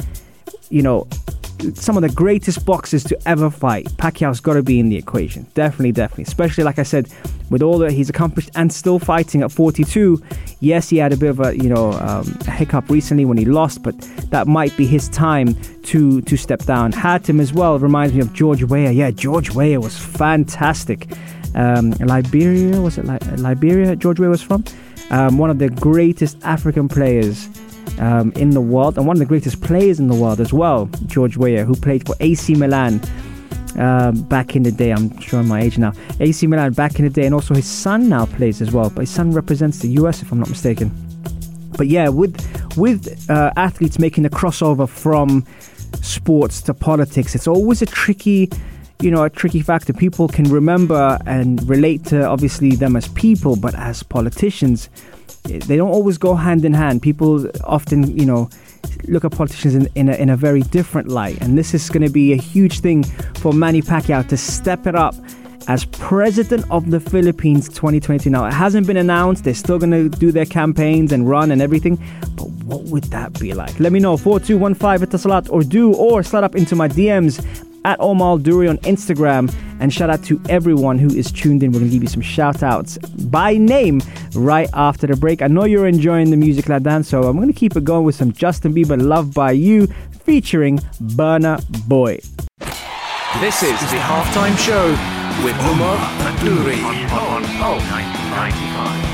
you 0.70 0.82
know, 0.82 1.08
some 1.74 1.98
of 1.98 2.04
the 2.04 2.10
greatest 2.10 2.66
boxers 2.66 3.04
to 3.04 3.20
ever 3.28 3.50
fight, 3.50 3.86
Pacquiao's 3.98 4.40
got 4.40 4.54
to 4.54 4.64
be 4.64 4.80
in 4.80 4.88
the 4.90 4.96
equation. 4.96 5.46
Definitely, 5.56 5.92
definitely. 5.92 6.24
Especially, 6.24 6.64
like 6.64 6.80
I 6.80 6.84
said, 6.84 7.10
with 7.50 7.62
all 7.62 7.78
that 7.80 7.92
he's 7.92 8.10
accomplished 8.10 8.50
and 8.56 8.72
still 8.72 8.98
fighting 8.98 9.42
at 9.42 9.52
42. 9.52 10.22
Yes, 10.62 10.90
he 10.90 10.98
had 10.98 11.12
a 11.12 11.18
bit 11.18 11.30
of 11.30 11.40
a, 11.42 11.58
you 11.58 11.68
know, 11.70 11.92
um, 11.94 12.38
a 12.48 12.52
hiccup 12.52 12.90
recently 12.90 13.26
when 13.26 13.38
he 13.38 13.44
lost, 13.46 13.84
but 13.84 14.00
that 14.30 14.48
might 14.48 14.76
be 14.78 14.86
his 14.86 15.10
time 15.10 15.54
to 15.84 16.22
to 16.22 16.38
step 16.38 16.60
down. 16.64 16.92
Hatem 16.94 17.40
as 17.42 17.52
well 17.54 17.78
reminds 17.78 18.14
me 18.14 18.22
of 18.22 18.32
George 18.34 18.64
Weah. 18.64 18.92
Yeah, 18.92 19.12
George 19.12 19.52
Weah 19.52 19.80
was 19.82 19.98
fantastic. 19.98 21.08
um, 21.56 21.92
Liberia. 22.00 22.80
Was 22.82 22.98
it 22.98 23.06
Li- 23.06 23.20
Liberia? 23.38 23.96
George 23.96 24.20
Weah 24.20 24.30
was 24.30 24.42
from 24.42 24.64
um, 25.12 25.38
one 25.38 25.50
of 25.50 25.60
the 25.60 25.70
greatest 25.70 26.38
African 26.44 26.88
players 26.88 27.50
um, 28.00 28.32
in 28.36 28.52
the 28.52 28.62
world 28.62 28.98
and 28.98 29.08
one 29.08 29.16
of 29.16 29.20
the 29.20 29.26
greatest 29.26 29.62
players 29.62 30.00
in 30.00 30.08
the 30.08 30.16
world 30.16 30.40
as 30.40 30.54
well. 30.54 30.90
George 31.06 31.38
Weah, 31.38 31.66
who 31.66 31.76
played 31.76 32.06
for 32.06 32.16
AC 32.20 32.56
Milan. 32.56 33.02
Um, 33.78 34.24
back 34.24 34.56
in 34.56 34.64
the 34.64 34.72
day, 34.72 34.92
I'm 34.92 35.18
showing 35.22 35.48
my 35.48 35.62
age 35.62 35.78
now. 35.78 35.94
AC 36.20 36.48
Milan 36.48 36.74
back 36.74 37.00
in 37.00 37.06
the 37.06 37.12
day, 37.12 37.26
and 37.26 37.34
also 37.36 37.54
his 37.54 37.68
son 37.68 38.10
now 38.10 38.26
plays 38.26 38.62
as 38.62 38.72
well. 38.72 38.90
But 38.90 39.02
his 39.02 39.10
son 39.10 39.32
represents 39.32 39.80
the 39.80 39.90
US, 40.00 40.22
if 40.22 40.32
I'm 40.32 40.40
not 40.40 40.50
mistaken. 40.50 40.92
But 41.78 41.88
yeah, 41.88 42.10
with 42.10 42.36
with 42.76 43.30
uh, 43.30 43.54
athletes 43.56 44.00
making 44.00 44.24
the 44.24 44.30
crossover 44.30 44.90
from 44.90 45.46
sports 46.02 46.62
to 46.64 46.74
politics, 46.74 47.36
it's 47.36 47.48
always 47.48 47.82
a 47.82 47.86
tricky, 47.86 48.50
you 49.00 49.12
know, 49.12 49.24
a 49.24 49.30
tricky 49.30 49.62
factor. 49.62 49.94
People 49.94 50.28
can 50.28 50.52
remember 50.52 51.18
and 51.26 51.68
relate 51.70 52.04
to 52.06 52.26
obviously 52.26 52.72
them 52.72 52.98
as 52.98 53.08
people, 53.10 53.56
but 53.56 53.76
as 53.76 54.04
politicians, 54.04 54.90
they 55.58 55.78
don't 55.78 55.90
always 55.90 56.18
go 56.18 56.36
hand 56.36 56.64
in 56.66 56.74
hand. 56.74 57.02
People 57.02 57.50
often, 57.64 58.16
you 58.18 58.26
know, 58.26 58.50
look 59.08 59.26
at 59.26 59.32
politicians 59.32 59.76
in, 59.76 59.90
in, 59.96 60.10
a, 60.10 60.14
in 60.14 60.30
a 60.30 60.38
very 60.38 60.62
different 60.62 61.08
light. 61.08 61.42
And 61.42 61.58
this 61.58 61.74
is 61.74 61.90
going 61.90 62.06
to 62.06 62.12
be 62.12 62.34
a 62.34 62.38
huge 62.38 62.80
thing 62.80 63.04
for 63.42 63.54
Manny 63.54 63.82
Pacquiao 63.82 64.28
to 64.30 64.38
step 64.38 64.86
it 64.88 64.96
up 64.96 65.16
as 65.68 65.86
president 65.86 66.66
of 66.72 66.90
the 66.90 67.00
Philippines 67.00 67.70
2022. 67.70 68.30
Now, 68.30 68.46
it 68.46 68.54
hasn't 68.54 68.88
been 68.88 68.98
announced. 68.98 69.44
They're 69.44 69.54
still 69.54 69.78
going 69.78 69.92
to 69.92 70.10
do 70.10 70.32
their 70.32 70.46
campaigns 70.46 71.12
and 71.12 71.30
run 71.30 71.52
and 71.52 71.62
everything. 71.62 72.02
But 72.36 72.50
what 72.64 72.84
would 72.86 73.06
that 73.06 73.40
be 73.40 73.54
like? 73.54 73.80
Let 73.80 73.92
me 73.92 74.00
know. 74.00 74.18
4215 74.18 75.08
Etisalat 75.08 75.52
or 75.52 75.64
do 75.64 75.94
or 75.94 76.24
slide 76.24 76.44
up 76.44 76.56
into 76.56 76.76
my 76.76 76.88
DMs 76.88 77.69
at 77.86 78.00
Omar 78.00 78.40
Duri 78.40 78.68
on 78.68 78.78
Instagram. 78.80 79.54
And 79.80 79.94
shout 79.94 80.10
out 80.10 80.24
to 80.26 80.42
everyone 80.50 80.98
who 81.00 81.08
is 81.16 81.32
tuned 81.32 81.64
in. 81.64 81.72
We're 81.72 81.80
going 81.80 81.92
to 81.92 81.96
give 81.96 82.04
you 82.04 82.10
some 82.10 82.22
shout 82.22 82.64
outs 82.64 82.98
by 82.98 83.54
name 83.54 84.02
right 84.34 84.70
after 84.74 85.08
the 85.08 85.16
break. 85.16 85.42
I 85.42 85.48
know 85.48 85.64
you're 85.64 85.88
enjoying 85.88 86.32
the 86.32 86.38
music, 86.38 86.66
Ladan, 86.66 87.06
so 87.06 87.24
I'm 87.24 87.38
going 87.38 87.48
to 87.48 87.54
keep 87.54 87.76
it 87.76 87.84
going 87.84 88.04
with 88.04 88.16
some 88.16 88.32
Justin 88.34 88.74
Bieber 88.74 89.02
Love 89.02 89.34
by 89.34 89.52
You 89.52 89.88
featuring 90.26 90.80
Burna 91.16 91.64
Boy. 91.88 92.20
This 93.40 93.64
is 93.64 93.80
the 93.92 93.98
halftime 93.98 94.58
show 94.58 94.90
with 95.44 95.56
Omar 95.62 95.98
Duri 96.42 96.82
on 96.82 97.44
Pulse 97.58 97.84
95. 97.90 99.10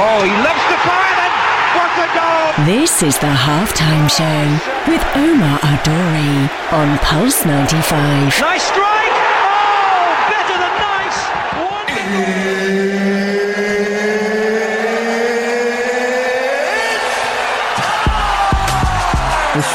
Oh, 0.00 0.22
he 0.22 0.30
loves 0.30 0.64
to 0.70 0.76
fire 0.86 1.14
then. 1.18 1.32
What 1.74 1.90
a 1.98 2.08
goal! 2.14 2.47
This 2.66 3.04
is 3.04 3.16
the 3.18 3.28
halftime 3.28 4.10
show 4.10 4.90
with 4.90 5.00
Omar 5.14 5.60
Adori 5.60 6.72
on 6.72 6.98
Pulse 6.98 7.44
95. 7.44 8.40
Nice 8.40 8.62
strike. 8.64 8.97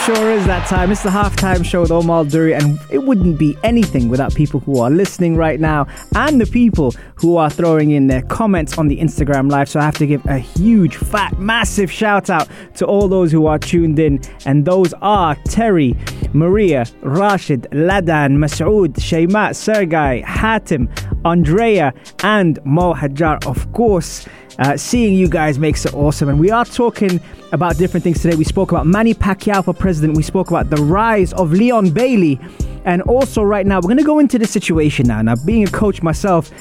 Sure 0.05 0.31
is 0.31 0.45
that 0.45 0.67
time. 0.67 0.91
It's 0.91 1.03
the 1.03 1.10
halftime 1.10 1.63
show 1.63 1.81
with 1.81 1.91
Omar 1.91 2.25
Duri, 2.25 2.53
and 2.53 2.77
it 2.89 3.03
wouldn't 3.03 3.39
be 3.39 3.55
anything 3.63 4.10
without 4.10 4.36
people 4.36 4.60
who 4.60 4.79
are 4.79 4.89
listening 4.89 5.38
right 5.38 5.62
now 5.62 5.88
and 6.15 6.41
the 6.41 6.45
people 6.45 6.93
who 7.15 7.38
are 7.38 7.50
throwing 7.50 7.91
in 7.91 8.07
their 8.07 8.22
comments 8.24 8.77
on 8.77 8.89
the 8.89 9.00
Instagram 9.00 9.50
live. 9.50 9.69
So 9.69 9.79
I 9.79 9.83
have 9.83 9.98
to 10.00 10.05
give 10.05 10.25
a 10.25 10.39
huge, 10.39 10.98
fat, 10.98 11.39
massive 11.39 11.89
shout 11.89 12.29
out 12.29 12.50
to 12.75 12.86
all 12.86 13.07
those 13.07 13.31
who 13.31 13.45
are 13.45 13.57
tuned 13.57 13.98
in, 13.98 14.19
and 14.45 14.65
those 14.65 14.93
are 15.01 15.36
Terry, 15.45 15.95
Maria, 16.33 16.86
Rashid, 17.01 17.67
Ladan, 17.72 18.38
Masood, 18.38 18.95
Shayma, 18.95 19.55
Sergei, 19.55 20.22
Hatim, 20.25 20.89
Andrea, 21.24 21.93
and 22.24 22.60
Mo 22.65 22.93
Hajjar, 22.93 23.45
of 23.45 23.72
course. 23.72 24.27
Uh, 24.60 24.77
seeing 24.77 25.13
you 25.13 25.27
guys 25.27 25.57
makes 25.57 25.86
it 25.86 25.93
awesome. 25.93 26.29
And 26.29 26.39
we 26.39 26.51
are 26.51 26.65
talking 26.65 27.19
about 27.51 27.77
different 27.77 28.03
things 28.03 28.22
today. 28.22 28.36
We 28.36 28.43
spoke 28.43 28.72
about 28.72 28.86
Manny 28.86 29.13
Pacquiao 29.13 29.65
for 29.65 29.74
president. 29.74 30.15
We 30.15 30.24
spoke 30.24 30.50
about 30.50 30.69
the 30.69 30.77
rise 30.77 31.33
of 31.33 31.51
Leon 31.51 31.91
Bailey. 31.91 32.39
And 32.85 33.01
also, 33.03 33.41
right 33.41 33.65
now, 33.65 33.77
we're 33.77 33.87
going 33.87 33.97
to 33.97 34.03
go 34.03 34.19
into 34.19 34.37
the 34.37 34.47
situation 34.47 35.07
now. 35.07 35.21
Now, 35.21 35.35
being 35.35 35.63
a 35.63 35.71
coach 35.71 36.01
myself, 36.01 36.51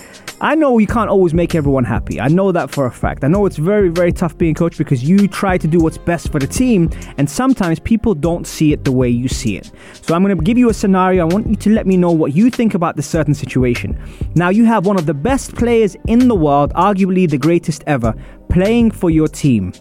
I 0.40 0.54
know 0.54 0.78
you 0.78 0.86
can't 0.86 1.10
always 1.10 1.34
make 1.34 1.54
everyone 1.54 1.84
happy. 1.84 2.20
I 2.20 2.28
know 2.28 2.52
that 2.52 2.70
for 2.70 2.86
a 2.86 2.90
fact. 2.90 3.24
I 3.24 3.28
know 3.28 3.46
it's 3.46 3.56
very, 3.56 3.88
very 3.88 4.12
tough 4.12 4.36
being 4.38 4.52
a 4.52 4.54
coach 4.54 4.78
because 4.78 5.02
you 5.04 5.28
try 5.28 5.58
to 5.58 5.68
do 5.68 5.78
what's 5.78 5.98
best 5.98 6.30
for 6.32 6.38
the 6.38 6.46
team, 6.46 6.90
and 7.18 7.28
sometimes 7.28 7.78
people 7.78 8.14
don't 8.14 8.46
see 8.46 8.72
it 8.72 8.84
the 8.84 8.92
way 8.92 9.08
you 9.08 9.28
see 9.28 9.56
it. 9.56 9.70
So, 10.00 10.14
I'm 10.14 10.22
going 10.22 10.36
to 10.36 10.42
give 10.42 10.58
you 10.58 10.68
a 10.68 10.74
scenario. 10.74 11.22
I 11.22 11.32
want 11.32 11.48
you 11.48 11.56
to 11.56 11.70
let 11.70 11.86
me 11.86 11.96
know 11.96 12.12
what 12.12 12.34
you 12.34 12.50
think 12.50 12.74
about 12.74 12.96
this 12.96 13.06
certain 13.06 13.34
situation. 13.34 14.00
Now, 14.34 14.50
you 14.50 14.64
have 14.64 14.86
one 14.86 14.98
of 14.98 15.06
the 15.06 15.14
best 15.14 15.54
players 15.54 15.96
in 16.06 16.28
the 16.28 16.34
world, 16.34 16.72
arguably 16.74 17.28
the 17.28 17.38
greatest 17.38 17.82
ever, 17.86 18.14
playing 18.48 18.90
for 18.90 19.10
your 19.10 19.28
team. 19.28 19.72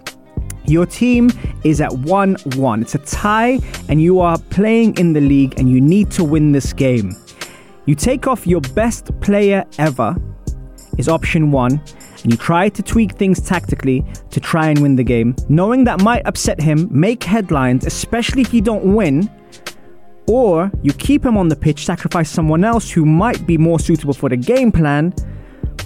Your 0.65 0.86
team 0.86 1.32
is 1.63 1.82
at 1.82 1.91
1 1.91 2.36
1. 2.56 2.82
It's 2.82 2.96
a 2.96 3.00
tie, 3.00 3.60
and 3.89 4.01
you 4.01 4.20
are 4.20 4.38
playing 4.50 4.98
in 4.98 5.13
the 5.13 5.22
league, 5.22 5.56
and 5.58 5.70
you 5.70 5.82
need 5.82 6.12
to 6.12 6.24
win 6.24 6.51
this 6.51 6.74
game. 6.74 7.15
You 7.86 7.96
take 7.96 8.27
off 8.27 8.46
your 8.46 8.62
best 8.62 9.20
player 9.22 9.65
ever, 9.80 10.15
is 10.98 11.10
option 11.10 11.51
one, 11.51 11.82
and 12.24 12.32
you 12.32 12.38
try 12.38 12.70
to 12.70 12.84
tweak 12.84 13.13
things 13.13 13.41
tactically 13.41 14.06
to 14.30 14.39
try 14.39 14.68
and 14.68 14.80
win 14.80 14.96
the 14.96 15.03
game, 15.03 15.36
knowing 15.50 15.84
that 15.86 16.01
might 16.01 16.25
upset 16.25 16.62
him, 16.62 16.88
make 16.91 17.24
headlines, 17.24 17.86
especially 17.86 18.41
if 18.41 18.53
you 18.53 18.62
don't 18.62 18.94
win. 18.94 19.30
Or 20.27 20.72
you 20.84 20.94
keep 20.94 21.25
him 21.25 21.38
on 21.38 21.48
the 21.48 21.56
pitch, 21.56 21.86
sacrifice 21.86 22.30
someone 22.30 22.63
else 22.63 22.89
who 22.89 23.06
might 23.06 23.46
be 23.48 23.58
more 23.58 23.80
suitable 23.80 24.13
for 24.13 24.30
the 24.30 24.38
game 24.38 24.72
plan, 24.72 25.13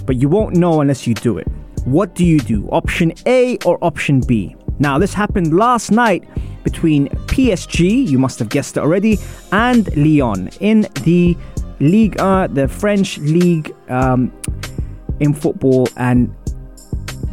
but 0.04 0.16
you 0.16 0.28
won't 0.28 0.54
know 0.54 0.82
unless 0.82 1.06
you 1.06 1.14
do 1.14 1.38
it. 1.38 1.48
What 1.84 2.14
do 2.14 2.24
you 2.24 2.40
do? 2.40 2.68
Option 2.70 3.12
A 3.26 3.56
or 3.64 3.78
option 3.82 4.20
B? 4.20 4.55
Now, 4.78 4.98
this 4.98 5.14
happened 5.14 5.56
last 5.56 5.90
night 5.90 6.24
between 6.64 7.08
PSG, 7.28 8.06
you 8.08 8.18
must 8.18 8.38
have 8.38 8.48
guessed 8.48 8.76
it 8.76 8.80
already, 8.80 9.18
and 9.52 9.94
Lyon 9.96 10.48
in 10.60 10.82
the 11.04 11.36
Ligue 11.80 12.18
1, 12.20 12.54
the 12.54 12.68
French 12.68 13.18
league 13.18 13.74
um, 13.88 14.32
in 15.20 15.32
football. 15.32 15.88
And 15.96 16.34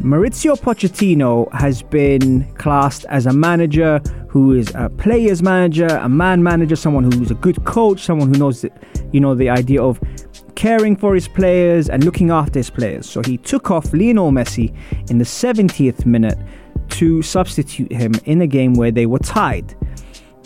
Mauricio 0.00 0.54
Pochettino 0.56 1.52
has 1.52 1.82
been 1.82 2.44
classed 2.54 3.06
as 3.08 3.26
a 3.26 3.32
manager 3.32 4.00
who 4.28 4.52
is 4.52 4.70
a 4.74 4.88
player's 4.90 5.42
manager, 5.42 5.86
a 5.86 6.08
man 6.08 6.42
manager, 6.42 6.76
someone 6.76 7.10
who's 7.10 7.30
a 7.30 7.36
good 7.36 7.64
coach, 7.64 8.00
someone 8.00 8.32
who 8.32 8.38
knows, 8.38 8.62
the, 8.62 8.70
you 9.12 9.20
know, 9.20 9.34
the 9.34 9.48
idea 9.48 9.82
of 9.82 10.00
caring 10.54 10.96
for 10.96 11.14
his 11.14 11.26
players 11.28 11.88
and 11.88 12.04
looking 12.04 12.30
after 12.30 12.58
his 12.58 12.70
players. 12.70 13.08
So 13.08 13.22
he 13.22 13.36
took 13.38 13.70
off 13.70 13.92
Lionel 13.92 14.30
Messi 14.30 14.74
in 15.10 15.18
the 15.18 15.24
70th 15.24 16.04
minute 16.06 16.38
to 16.90 17.22
substitute 17.22 17.92
him 17.92 18.12
in 18.24 18.40
a 18.40 18.46
game 18.46 18.74
where 18.74 18.90
they 18.90 19.06
were 19.06 19.18
tied. 19.18 19.74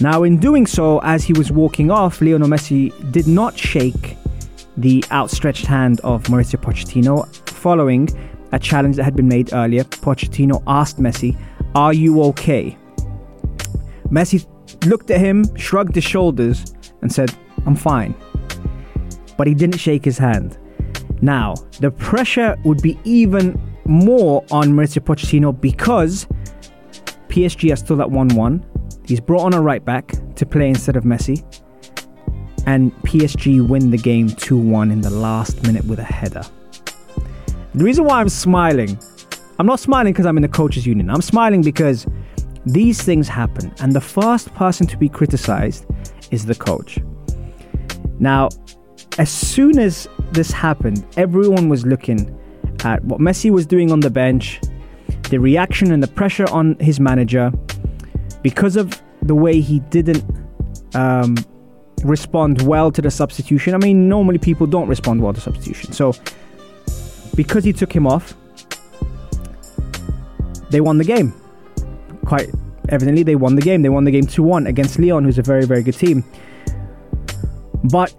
Now, 0.01 0.23
in 0.23 0.39
doing 0.39 0.67
so, 0.67 1.01
as 1.03 1.25
he 1.25 1.33
was 1.33 1.51
walking 1.51 1.91
off, 1.91 2.21
Lionel 2.21 2.49
Messi 2.49 2.93
did 3.11 3.27
not 3.27 3.59
shake 3.59 4.17
the 4.77 5.05
outstretched 5.11 5.67
hand 5.67 6.01
of 6.05 6.23
Mauricio 6.25 6.61
Pochettino 6.61 7.27
following 7.49 8.09
a 8.53 8.59
challenge 8.59 8.97
that 8.97 9.05
had 9.05 9.17
been 9.17 9.29
made 9.29 9.53
earlier. 9.53 9.83
Pochettino 9.85 10.63
asked 10.67 10.99
Messi, 10.99 11.37
Are 11.75 11.93
you 11.93 12.23
okay? 12.25 12.77
Messi 14.09 14.47
looked 14.87 15.11
at 15.11 15.21
him, 15.21 15.45
shrugged 15.57 15.95
his 15.95 16.05
shoulders, 16.05 16.75
and 17.03 17.13
said, 17.13 17.35
I'm 17.67 17.75
fine. 17.75 18.15
But 19.37 19.47
he 19.47 19.55
didn't 19.55 19.79
shake 19.79 20.05
his 20.05 20.19
hand. 20.19 20.59
Now, 21.21 21.55
the 21.81 21.91
pressure 21.91 22.57
would 22.65 22.81
be 22.81 22.99
even 23.05 23.61
more 23.89 24.45
on 24.51 24.69
Mauricio 24.73 25.03
Pochettino 25.03 25.59
because 25.59 26.27
PSG 27.29 27.73
are 27.73 27.77
still 27.77 28.01
at 28.01 28.11
1 28.11 28.29
1. 28.29 28.65
He's 29.05 29.21
brought 29.21 29.43
on 29.43 29.55
a 29.55 29.61
right 29.61 29.85
back 29.85 30.13
to 30.37 30.47
play 30.47 30.69
instead 30.69 30.97
of 30.97 31.05
Messi. 31.05 31.43
And 32.67 32.93
PSG 33.03 33.67
win 33.67 33.91
the 33.91 33.97
game 33.97 34.29
2 34.29 34.59
1 34.59 34.91
in 34.91 35.01
the 35.01 35.11
last 35.11 35.63
minute 35.63 35.85
with 35.87 35.99
a 35.99 36.05
header. 36.05 36.43
The 37.75 37.85
reason 37.85 38.05
why 38.05 38.21
I'm 38.21 38.29
smiling, 38.29 38.99
I'm 39.59 39.67
not 39.67 39.81
smiling 39.81 40.13
because 40.13 40.27
I'm 40.27 40.37
in 40.37 40.43
the 40.43 40.49
coaches' 40.49 40.87
union. 40.87 41.11
I'm 41.11 41.23
smiling 41.23 41.63
because 41.63 42.07
these 42.67 43.03
things 43.03 43.29
happen, 43.29 43.73
and 43.81 43.93
the 43.93 44.01
first 44.01 44.53
person 44.55 44.87
to 44.89 44.97
be 44.97 45.09
criticized 45.09 45.87
is 46.31 46.45
the 46.45 46.55
coach. 46.55 46.99
Now, 48.19 48.49
as 49.19 49.31
soon 49.31 49.79
as 49.79 50.09
this 50.33 50.51
happened, 50.51 51.07
everyone 51.17 51.69
was 51.69 51.87
looking 51.87 52.39
at 52.85 53.05
what 53.05 53.21
Messi 53.21 53.51
was 53.51 53.67
doing 53.67 53.91
on 53.91 54.01
the 54.01 54.11
bench, 54.11 54.61
the 55.31 55.39
reaction 55.39 55.93
and 55.93 56.03
the 56.03 56.09
pressure 56.09 56.49
on 56.51 56.77
his 56.81 57.01
manager, 57.01 57.53
because 58.43 58.77
of 58.77 59.01
the 59.23 59.35
way 59.35 59.61
he 59.61 59.81
didn't 59.91 60.25
um, 60.95 61.37
respond 62.05 62.63
well 62.63 62.91
to 62.93 63.03
the 63.03 63.11
substitution. 63.11 63.75
I 63.75 63.79
mean, 63.79 64.09
normally 64.09 64.39
people 64.39 64.67
don't 64.67 64.89
respond 64.89 65.23
well 65.23 65.33
to 65.33 65.41
substitution. 65.41 65.93
So, 65.93 66.15
because 67.35 67.65
he 67.65 67.73
took 67.73 67.93
him 67.93 68.07
off, 68.07 68.35
they 70.71 70.81
won 70.81 70.99
the 70.99 71.05
game. 71.05 71.33
Quite 72.25 72.51
evidently, 72.89 73.23
they 73.23 73.37
won 73.37 73.55
the 73.55 73.63
game. 73.63 73.83
They 73.83 73.89
won 73.89 74.05
the 74.05 74.11
game 74.11 74.27
2 74.27 74.43
1 74.43 74.67
against 74.67 74.99
Lyon, 74.99 75.25
who's 75.25 75.39
a 75.39 75.43
very, 75.43 75.65
very 75.65 75.83
good 75.83 75.97
team. 75.97 76.25
But 77.85 78.15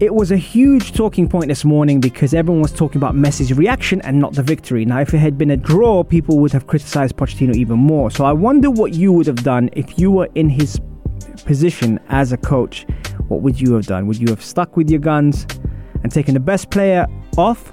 it 0.00 0.14
was 0.14 0.32
a 0.32 0.36
huge 0.36 0.92
talking 0.92 1.28
point 1.28 1.48
this 1.48 1.64
morning 1.64 2.00
because 2.00 2.34
everyone 2.34 2.62
was 2.62 2.72
talking 2.72 2.98
about 2.98 3.14
Messi's 3.14 3.52
reaction 3.52 4.00
and 4.02 4.18
not 4.18 4.34
the 4.34 4.42
victory. 4.42 4.84
Now, 4.84 5.00
if 5.00 5.14
it 5.14 5.18
had 5.18 5.38
been 5.38 5.50
a 5.50 5.56
draw, 5.56 6.02
people 6.02 6.38
would 6.40 6.52
have 6.52 6.66
criticized 6.66 7.16
Pochettino 7.16 7.54
even 7.54 7.78
more. 7.78 8.10
So 8.10 8.24
I 8.24 8.32
wonder 8.32 8.70
what 8.70 8.94
you 8.94 9.12
would 9.12 9.26
have 9.26 9.42
done 9.44 9.70
if 9.72 9.98
you 9.98 10.10
were 10.10 10.28
in 10.34 10.48
his 10.48 10.80
position 11.44 12.00
as 12.08 12.32
a 12.32 12.36
coach. 12.36 12.86
What 13.28 13.42
would 13.42 13.60
you 13.60 13.74
have 13.74 13.86
done? 13.86 14.06
Would 14.06 14.18
you 14.18 14.28
have 14.28 14.42
stuck 14.42 14.76
with 14.76 14.90
your 14.90 15.00
guns 15.00 15.46
and 16.02 16.10
taken 16.10 16.34
the 16.34 16.40
best 16.40 16.70
player 16.70 17.06
off 17.36 17.72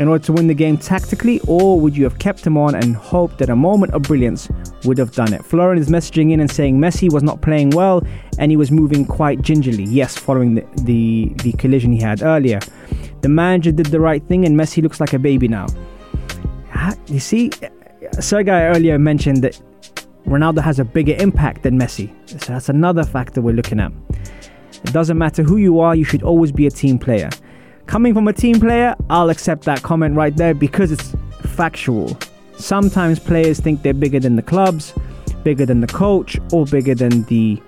in 0.00 0.08
order 0.08 0.24
to 0.24 0.32
win 0.32 0.48
the 0.48 0.54
game 0.54 0.76
tactically, 0.76 1.40
or 1.46 1.80
would 1.80 1.96
you 1.96 2.04
have 2.04 2.18
kept 2.18 2.44
him 2.44 2.56
on 2.58 2.74
and 2.74 2.96
hoped 2.96 3.38
that 3.38 3.50
a 3.50 3.56
moment 3.56 3.92
of 3.94 4.02
brilliance 4.02 4.48
would 4.84 4.98
have 4.98 5.12
done 5.12 5.32
it? 5.32 5.44
Florin 5.44 5.78
is 5.78 5.88
messaging 5.88 6.32
in 6.32 6.40
and 6.40 6.50
saying 6.50 6.78
Messi 6.78 7.12
was 7.12 7.22
not 7.22 7.40
playing 7.40 7.70
well 7.70 8.02
and 8.38 8.50
he 8.50 8.56
was 8.56 8.70
moving 8.70 9.04
quite 9.04 9.42
gingerly. 9.42 9.84
Yes, 9.84 10.16
following 10.16 10.54
the, 10.54 10.66
the, 10.82 11.32
the 11.42 11.52
collision 11.52 11.92
he 11.92 12.00
had 12.00 12.22
earlier. 12.22 12.60
The 13.22 13.28
manager 13.28 13.72
did 13.72 13.86
the 13.86 14.00
right 14.00 14.22
thing 14.28 14.44
and 14.44 14.56
Messi 14.58 14.82
looks 14.82 15.00
like 15.00 15.12
a 15.12 15.18
baby 15.18 15.48
now. 15.48 15.66
You 17.06 17.20
see, 17.20 17.50
Sergei 18.20 18.50
earlier 18.50 18.98
mentioned 18.98 19.42
that 19.42 19.60
Ronaldo 20.26 20.62
has 20.62 20.78
a 20.78 20.84
bigger 20.84 21.14
impact 21.18 21.62
than 21.62 21.78
Messi. 21.78 22.12
So 22.28 22.52
that's 22.52 22.68
another 22.68 23.04
factor 23.04 23.40
we're 23.40 23.54
looking 23.54 23.80
at. 23.80 23.92
It 24.84 24.92
doesn't 24.92 25.16
matter 25.16 25.42
who 25.42 25.56
you 25.56 25.80
are, 25.80 25.94
you 25.94 26.04
should 26.04 26.22
always 26.22 26.52
be 26.52 26.66
a 26.66 26.70
team 26.70 26.98
player. 26.98 27.30
Coming 27.86 28.14
from 28.14 28.28
a 28.28 28.32
team 28.32 28.60
player, 28.60 28.94
I'll 29.10 29.30
accept 29.30 29.64
that 29.64 29.82
comment 29.82 30.16
right 30.16 30.34
there 30.36 30.54
because 30.54 30.92
it's 30.92 31.14
factual. 31.42 32.18
Sometimes 32.56 33.18
players 33.18 33.60
think 33.60 33.82
they're 33.82 33.94
bigger 33.94 34.20
than 34.20 34.36
the 34.36 34.42
clubs, 34.42 34.94
bigger 35.42 35.66
than 35.66 35.80
the 35.80 35.86
coach, 35.86 36.38
or 36.52 36.64
bigger 36.66 36.94
than 36.94 37.24
the 37.24 37.60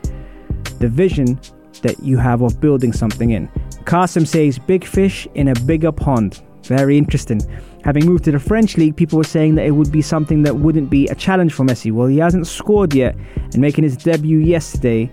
the 0.79 0.89
vision 0.89 1.41
that 1.83 1.99
you 2.03 2.19
have 2.19 2.43
of 2.43 2.61
building 2.61 2.93
something 2.93 3.31
in. 3.31 3.49
Kasim 3.85 4.27
says 4.27 4.59
big 4.59 4.85
fish 4.85 5.27
in 5.35 5.49
a 5.49 5.55
bigger 5.61 5.93
pond. 5.93 6.43
Very 6.65 6.99
interesting. 6.99 7.41
Having 7.85 8.07
moved 8.07 8.25
to 8.25 8.33
the 8.33 8.39
French 8.41 8.77
league, 8.77 8.97
people 8.97 9.17
were 9.17 9.25
saying 9.25 9.55
that 9.55 9.65
it 9.65 9.71
would 9.71 9.93
be 9.93 10.03
something 10.03 10.43
that 10.43 10.57
wouldn't 10.57 10.91
be 10.91 11.07
a 11.07 11.15
challenge 11.15 11.53
for 11.55 11.65
Messi. 11.65 11.93
Well, 11.93 12.09
he 12.09 12.19
hasn't 12.19 12.47
scored 12.47 12.95
yet, 12.95 13.15
and 13.37 13.59
making 13.59 13.85
his 13.85 13.97
debut 13.97 14.39
yesterday, 14.39 15.11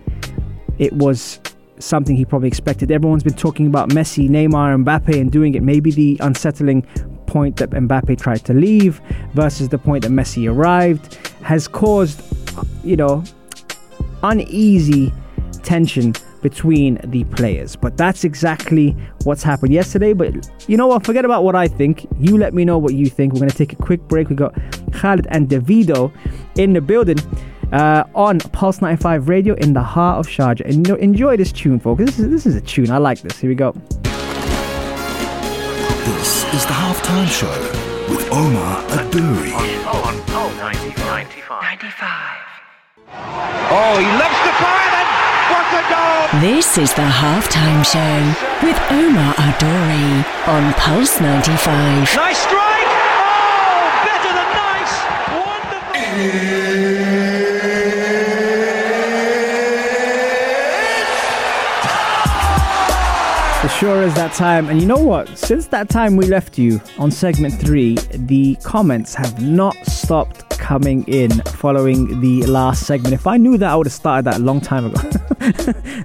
it 0.79 0.91
was 0.93 1.39
something 1.77 2.15
he 2.15 2.25
probably 2.25 2.47
expected. 2.47 2.91
Everyone's 2.91 3.23
been 3.23 3.35
talking 3.35 3.67
about 3.67 3.89
Messi, 3.89 4.27
Neymar, 4.27 4.83
Mbappe, 4.83 5.19
and 5.19 5.31
doing 5.31 5.53
it. 5.53 5.61
Maybe 5.61 5.91
the 5.91 6.17
unsettling 6.21 6.85
point 7.33 7.57
that 7.57 7.71
Mbappe 7.71 8.21
tried 8.21 8.45
to 8.45 8.53
leave 8.53 9.01
versus 9.33 9.69
the 9.69 9.79
point 9.79 10.03
that 10.03 10.11
Messi 10.11 10.47
arrived 10.49 11.15
has 11.41 11.67
caused, 11.67 12.21
you 12.83 12.95
know, 12.95 13.23
uneasy 14.21 15.11
tension 15.63 16.13
between 16.43 16.99
the 17.05 17.23
players. 17.37 17.75
But 17.75 17.97
that's 17.97 18.23
exactly 18.23 18.95
what's 19.23 19.41
happened 19.41 19.73
yesterday. 19.73 20.13
But 20.13 20.47
you 20.67 20.77
know 20.77 20.87
what? 20.87 21.05
Forget 21.05 21.25
about 21.25 21.43
what 21.43 21.55
I 21.55 21.67
think. 21.67 22.05
You 22.19 22.37
let 22.37 22.53
me 22.53 22.63
know 22.65 22.77
what 22.77 22.93
you 22.93 23.07
think. 23.07 23.33
We're 23.33 23.39
going 23.39 23.49
to 23.49 23.57
take 23.57 23.73
a 23.73 23.81
quick 23.87 24.01
break. 24.07 24.29
We 24.29 24.35
got 24.35 24.53
Khalid 24.93 25.25
and 25.31 25.49
Davido 25.49 26.11
in 26.55 26.73
the 26.73 26.81
building 26.81 27.17
uh, 27.71 28.03
on 28.13 28.39
Pulse 28.39 28.81
95 28.81 29.27
Radio 29.27 29.55
in 29.55 29.73
the 29.73 29.81
heart 29.81 30.19
of 30.19 30.27
Sharjah. 30.27 30.65
And 30.69 30.87
enjoy 30.87 31.37
this 31.37 31.51
tune, 31.51 31.79
folks. 31.79 32.03
This 32.05 32.19
is, 32.19 32.29
this 32.29 32.45
is 32.45 32.55
a 32.55 32.61
tune. 32.61 32.91
I 32.91 32.97
like 32.97 33.21
this. 33.21 33.39
Here 33.39 33.49
we 33.49 33.55
go. 33.55 33.73
This 36.53 36.61
is 36.61 36.67
the 36.67 36.73
halftime 36.75 37.27
show 37.33 37.49
with 38.13 38.29
Omar 38.31 38.83
Adouri. 38.89 39.53
On, 39.89 40.13
on, 40.37 40.55
95. 40.57 41.49
95. 41.49 42.45
Oh, 43.73 43.97
he 43.97 44.05
loves 44.21 44.37
the 44.45 44.53
fire 44.61 44.89
then. 44.93 45.07
What 45.49 45.65
a 45.73 45.81
goal! 45.89 46.29
This 46.41 46.77
is 46.77 46.93
the 46.93 47.09
halftime 47.09 47.81
show 47.83 48.21
with 48.61 48.77
Omar 48.91 49.33
Adouri 49.33 50.23
on 50.47 50.73
Pulse 50.73 51.19
95. 51.19 52.13
Nice 52.15 52.37
strike. 52.37 52.85
Oh, 52.85 53.89
better 54.05 54.33
than 54.37 54.49
nice. 54.53 54.93
Wonderful. 55.33 57.12
Sure 63.83 64.03
is 64.03 64.13
that 64.13 64.31
time. 64.31 64.69
And 64.69 64.79
you 64.79 64.87
know 64.87 64.97
what? 64.97 65.37
Since 65.37 65.67
that 65.67 65.89
time 65.89 66.15
we 66.15 66.25
left 66.25 66.57
you 66.57 66.79
on 66.97 67.11
segment 67.11 67.53
three, 67.55 67.95
the 68.13 68.55
comments 68.63 69.13
have 69.13 69.41
not 69.41 69.75
stopped 69.85 70.49
coming 70.57 71.03
in 71.09 71.29
following 71.59 72.21
the 72.21 72.45
last 72.45 72.87
segment. 72.87 73.13
If 73.13 73.27
I 73.27 73.35
knew 73.35 73.57
that, 73.57 73.69
I 73.69 73.75
would 73.75 73.87
have 73.87 73.93
started 73.93 74.23
that 74.23 74.37
a 74.37 74.39
long 74.39 74.61
time 74.61 74.85
ago. 74.85 75.01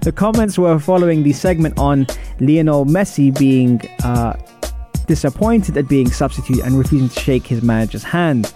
the 0.01 0.11
comments 0.13 0.59
were 0.59 0.77
following 0.77 1.23
the 1.23 1.31
segment 1.31 1.79
on 1.79 2.05
Lionel 2.41 2.85
Messi 2.85 3.37
being 3.39 3.79
uh, 4.03 4.33
disappointed 5.07 5.77
at 5.77 5.87
being 5.87 6.11
substituted 6.11 6.65
and 6.65 6.77
refusing 6.77 7.07
to 7.07 7.19
shake 7.21 7.47
his 7.47 7.63
manager's 7.63 8.03
hand. 8.03 8.53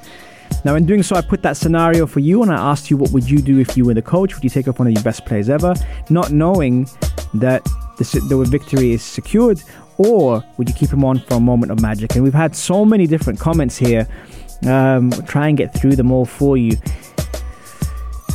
Now, 0.66 0.76
in 0.76 0.86
doing 0.86 1.04
so, 1.04 1.16
I 1.16 1.22
put 1.22 1.42
that 1.42 1.58
scenario 1.58 2.08
for 2.08 2.22
you 2.22 2.42
and 2.42 2.52
I 2.52 2.56
asked 2.56 2.90
you, 2.90 2.98
what 2.98 3.12
would 3.12 3.30
you 3.30 3.40
do 3.40 3.60
if 3.60 3.76
you 3.76 3.86
were 3.86 3.94
the 3.94 4.02
coach? 4.02 4.34
Would 4.36 4.44
you 4.44 4.50
take 4.50 4.68
off 4.68 4.80
one 4.80 4.88
of 4.88 4.94
your 4.94 5.04
best 5.04 5.26
players 5.26 5.50
ever? 5.50 5.74
Not 6.10 6.32
knowing 6.32 6.88
that 7.34 7.64
the, 7.98 8.26
the 8.30 8.44
victory 8.46 8.92
is 8.92 9.04
secured, 9.04 9.62
or 9.98 10.44
would 10.58 10.70
you 10.70 10.76
keep 10.76 10.90
him 10.90 11.04
on 11.04 11.20
for 11.20 11.36
a 11.36 11.40
moment 11.40 11.72
of 11.72 11.82
magic? 11.82 12.16
And 12.16 12.24
we've 12.24 12.34
had 12.34 12.56
so 12.56 12.86
many 12.86 13.08
different 13.08 13.40
comments 13.40 13.78
here. 13.78 14.08
Um, 14.66 15.12
try 15.28 15.50
and 15.50 15.58
get 15.58 15.74
through 15.74 15.98
them 15.98 16.12
all 16.12 16.26
for 16.26 16.56
you. 16.56 16.78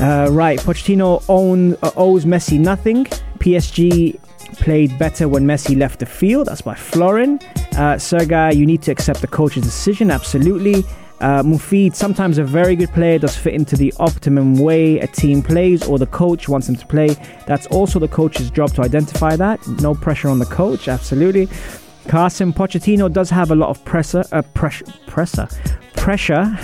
Uh, 0.00 0.28
right, 0.30 0.60
Pochettino 0.60 1.24
own, 1.28 1.74
uh, 1.82 1.90
owes 1.96 2.24
Messi 2.24 2.58
nothing. 2.60 3.04
PSG 3.38 4.20
played 4.54 4.96
better 4.98 5.28
when 5.28 5.44
Messi 5.44 5.76
left 5.76 6.00
the 6.00 6.06
field. 6.06 6.46
That's 6.46 6.60
by 6.60 6.74
Florin. 6.74 7.40
Uh, 7.76 7.98
Sergei, 7.98 8.52
you 8.52 8.66
need 8.66 8.82
to 8.82 8.92
accept 8.92 9.20
the 9.20 9.26
coach's 9.26 9.62
decision. 9.64 10.10
Absolutely. 10.10 10.84
Uh, 11.20 11.42
Mufid, 11.42 11.94
sometimes 11.94 12.38
a 12.38 12.44
very 12.44 12.76
good 12.76 12.90
player 12.90 13.18
does 13.18 13.36
fit 13.36 13.54
into 13.54 13.76
the 13.76 13.92
optimum 13.98 14.56
way 14.56 15.00
a 15.00 15.06
team 15.06 15.42
plays 15.42 15.86
or 15.86 15.98
the 15.98 16.06
coach 16.06 16.48
wants 16.48 16.68
them 16.68 16.76
to 16.76 16.86
play. 16.86 17.08
That's 17.46 17.66
also 17.66 17.98
the 17.98 18.08
coach's 18.08 18.50
job 18.50 18.72
to 18.74 18.82
identify 18.82 19.34
that. 19.36 19.66
No 19.80 19.94
pressure 19.94 20.28
on 20.28 20.38
the 20.38 20.46
coach, 20.46 20.86
absolutely. 20.86 21.48
Kasim 22.06 22.52
Pochettino 22.52 23.12
does 23.12 23.30
have 23.30 23.50
a 23.50 23.54
lot 23.54 23.68
of 23.68 23.84
pressure, 23.84 24.24
uh, 24.32 24.42
pressure, 24.42 24.86
pressure, 25.06 25.48
pressure. 25.94 26.58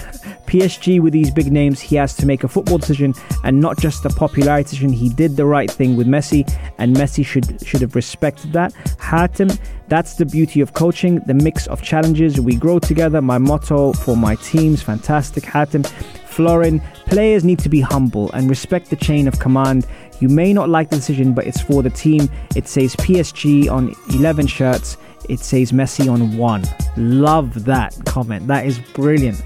PSG 0.54 1.00
with 1.00 1.12
these 1.12 1.32
big 1.32 1.50
names, 1.50 1.80
he 1.80 1.96
has 1.96 2.14
to 2.14 2.26
make 2.26 2.44
a 2.44 2.48
football 2.48 2.78
decision 2.78 3.12
and 3.42 3.60
not 3.60 3.76
just 3.76 4.04
a 4.04 4.08
popularity 4.08 4.62
decision. 4.62 4.92
He 4.92 5.08
did 5.08 5.36
the 5.36 5.44
right 5.44 5.68
thing 5.68 5.96
with 5.96 6.06
Messi, 6.06 6.48
and 6.78 6.94
Messi 6.94 7.26
should 7.26 7.60
should 7.66 7.80
have 7.80 7.96
respected 7.96 8.52
that. 8.52 8.72
Hatem, 9.00 9.58
that's 9.88 10.14
the 10.14 10.24
beauty 10.24 10.60
of 10.60 10.72
coaching, 10.72 11.18
the 11.26 11.34
mix 11.34 11.66
of 11.66 11.82
challenges. 11.82 12.40
We 12.40 12.54
grow 12.54 12.78
together. 12.78 13.20
My 13.20 13.36
motto 13.36 13.94
for 13.94 14.16
my 14.16 14.36
teams, 14.36 14.80
fantastic. 14.80 15.42
Hatem, 15.42 15.84
Florin, 16.28 16.80
players 17.06 17.42
need 17.42 17.58
to 17.58 17.68
be 17.68 17.80
humble 17.80 18.30
and 18.30 18.48
respect 18.48 18.90
the 18.90 18.96
chain 18.96 19.26
of 19.26 19.40
command. 19.40 19.88
You 20.20 20.28
may 20.28 20.52
not 20.52 20.68
like 20.68 20.88
the 20.88 20.96
decision, 20.96 21.34
but 21.34 21.48
it's 21.48 21.60
for 21.60 21.82
the 21.82 21.90
team. 21.90 22.30
It 22.54 22.68
says 22.68 22.94
PSG 22.94 23.68
on 23.68 23.92
11 24.10 24.46
shirts. 24.46 24.98
It 25.28 25.40
says 25.40 25.72
Messi 25.72 26.08
on 26.08 26.36
one. 26.36 26.62
Love 26.96 27.64
that 27.64 27.98
comment. 28.04 28.46
That 28.46 28.66
is 28.66 28.78
brilliant. 28.94 29.42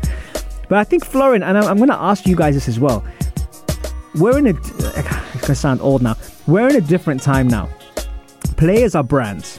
But 0.69 0.79
I 0.79 0.85
think 0.85 1.05
Florin, 1.05 1.43
and 1.43 1.57
I'm 1.57 1.77
going 1.79 1.89
to 1.89 1.95
ask 1.95 2.27
you 2.27 2.37
guys 2.37 2.55
this 2.55 2.69
as 2.69 2.79
well. 2.79 3.05
We're 4.15 4.39
in 4.39 4.47
a, 4.47 4.51
it's 4.51 4.73
going 4.73 5.43
to 5.43 5.55
sound 5.55 5.81
old 5.81 6.03
now. 6.03 6.17
We're 6.47 6.69
in 6.69 6.77
a 6.77 6.81
different 6.81 7.23
time 7.23 7.49
now. 7.49 7.69
Players 8.57 8.95
are 8.95 9.03
brands. 9.03 9.59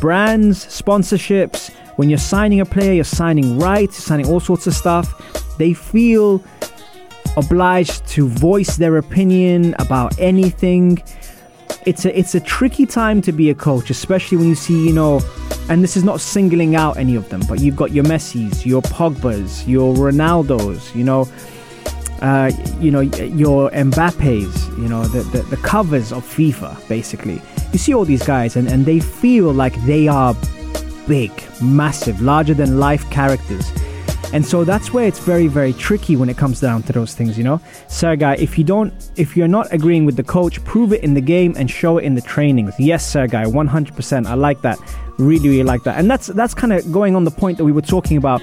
Brands, 0.00 0.64
sponsorships. 0.66 1.72
When 1.96 2.08
you're 2.08 2.18
signing 2.18 2.60
a 2.60 2.66
player, 2.66 2.92
you're 2.92 3.04
signing 3.04 3.58
rights, 3.58 3.96
you're 3.96 4.06
signing 4.06 4.26
all 4.26 4.40
sorts 4.40 4.66
of 4.66 4.74
stuff. 4.74 5.56
They 5.58 5.72
feel 5.72 6.42
obliged 7.36 8.06
to 8.08 8.28
voice 8.28 8.76
their 8.76 8.96
opinion 8.96 9.74
about 9.78 10.18
anything. 10.18 11.02
It's 11.86 12.06
a 12.06 12.18
it's 12.18 12.34
a 12.34 12.40
tricky 12.40 12.86
time 12.86 13.20
to 13.22 13.32
be 13.32 13.50
a 13.50 13.54
coach, 13.54 13.90
especially 13.90 14.38
when 14.38 14.48
you 14.48 14.54
see, 14.54 14.86
you 14.86 14.92
know, 14.92 15.20
and 15.68 15.82
this 15.82 15.96
is 15.96 16.04
not 16.04 16.20
singling 16.20 16.76
out 16.76 16.96
any 16.96 17.14
of 17.14 17.28
them, 17.28 17.42
but 17.46 17.60
you've 17.60 17.76
got 17.76 17.92
your 17.92 18.04
Messi's, 18.04 18.64
your 18.64 18.80
Pogba's, 18.82 19.68
your 19.68 19.94
Ronaldo's, 19.94 20.94
you 20.94 21.04
know, 21.04 21.28
uh, 22.22 22.50
you 22.80 22.90
know, 22.90 23.00
your 23.00 23.70
Mbappe's, 23.70 24.68
you 24.78 24.88
know, 24.88 25.04
the, 25.04 25.22
the, 25.36 25.42
the 25.44 25.56
covers 25.58 26.10
of 26.10 26.24
FIFA, 26.24 26.88
basically. 26.88 27.40
You 27.72 27.78
see 27.78 27.92
all 27.92 28.06
these 28.06 28.24
guys, 28.24 28.56
and, 28.56 28.66
and 28.68 28.86
they 28.86 29.00
feel 29.00 29.52
like 29.52 29.74
they 29.84 30.08
are 30.08 30.34
big, 31.06 31.30
massive, 31.62 32.22
larger 32.22 32.54
than 32.54 32.78
life 32.78 33.08
characters. 33.10 33.70
And 34.32 34.44
so 34.44 34.64
that's 34.64 34.92
where 34.92 35.06
it's 35.06 35.18
very, 35.18 35.46
very 35.46 35.72
tricky 35.72 36.16
when 36.16 36.28
it 36.28 36.36
comes 36.36 36.60
down 36.60 36.82
to 36.84 36.92
those 36.92 37.14
things, 37.14 37.38
you 37.38 37.44
know. 37.44 37.60
Sergei, 37.88 38.34
if 38.38 38.58
you 38.58 38.64
don't, 38.64 38.92
if 39.16 39.36
you're 39.36 39.48
not 39.48 39.72
agreeing 39.72 40.04
with 40.04 40.16
the 40.16 40.22
coach, 40.22 40.62
prove 40.64 40.92
it 40.92 41.02
in 41.02 41.14
the 41.14 41.20
game 41.20 41.54
and 41.56 41.70
show 41.70 41.98
it 41.98 42.04
in 42.04 42.14
the 42.14 42.20
trainings. 42.20 42.74
Yes, 42.78 43.06
Sergei, 43.06 43.44
100%. 43.44 44.26
I 44.26 44.34
like 44.34 44.60
that. 44.62 44.78
Really, 45.18 45.48
really 45.48 45.62
like 45.62 45.84
that. 45.84 45.98
And 45.98 46.10
that's 46.10 46.26
that's 46.28 46.54
kind 46.54 46.72
of 46.72 46.90
going 46.90 47.14
on 47.14 47.24
the 47.24 47.30
point 47.30 47.58
that 47.58 47.64
we 47.64 47.72
were 47.72 47.82
talking 47.82 48.16
about 48.16 48.42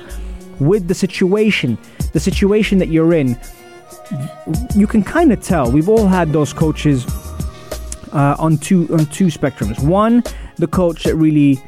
with 0.60 0.88
the 0.88 0.96
situation, 0.96 1.78
the 2.14 2.20
situation 2.20 2.78
that 2.78 2.90
you're 2.90 3.14
in. 3.14 3.38
You 4.76 4.88
can 4.88 5.04
kind 5.04 5.34
of 5.34 5.42
tell. 5.42 5.72
We've 5.72 5.90
all 5.90 6.08
had 6.08 6.32
those 6.32 6.54
coaches 6.54 7.06
uh, 8.14 8.36
on 8.40 8.58
two 8.58 8.88
on 8.94 9.06
two 9.08 9.28
spectrums. 9.28 9.84
One, 9.84 10.24
the 10.58 10.68
coach 10.68 11.04
that 11.04 11.16
really 11.16 11.60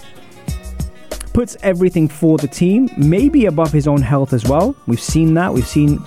puts 1.34 1.58
everything 1.62 2.08
for 2.08 2.38
the 2.38 2.48
team, 2.48 2.90
maybe 2.98 3.46
above 3.46 3.72
his 3.72 3.88
own 3.88 4.02
health 4.02 4.34
as 4.34 4.46
well. 4.46 4.76
We've 4.88 5.02
seen 5.02 5.34
that. 5.34 5.54
We've 5.54 5.68
seen, 5.68 6.00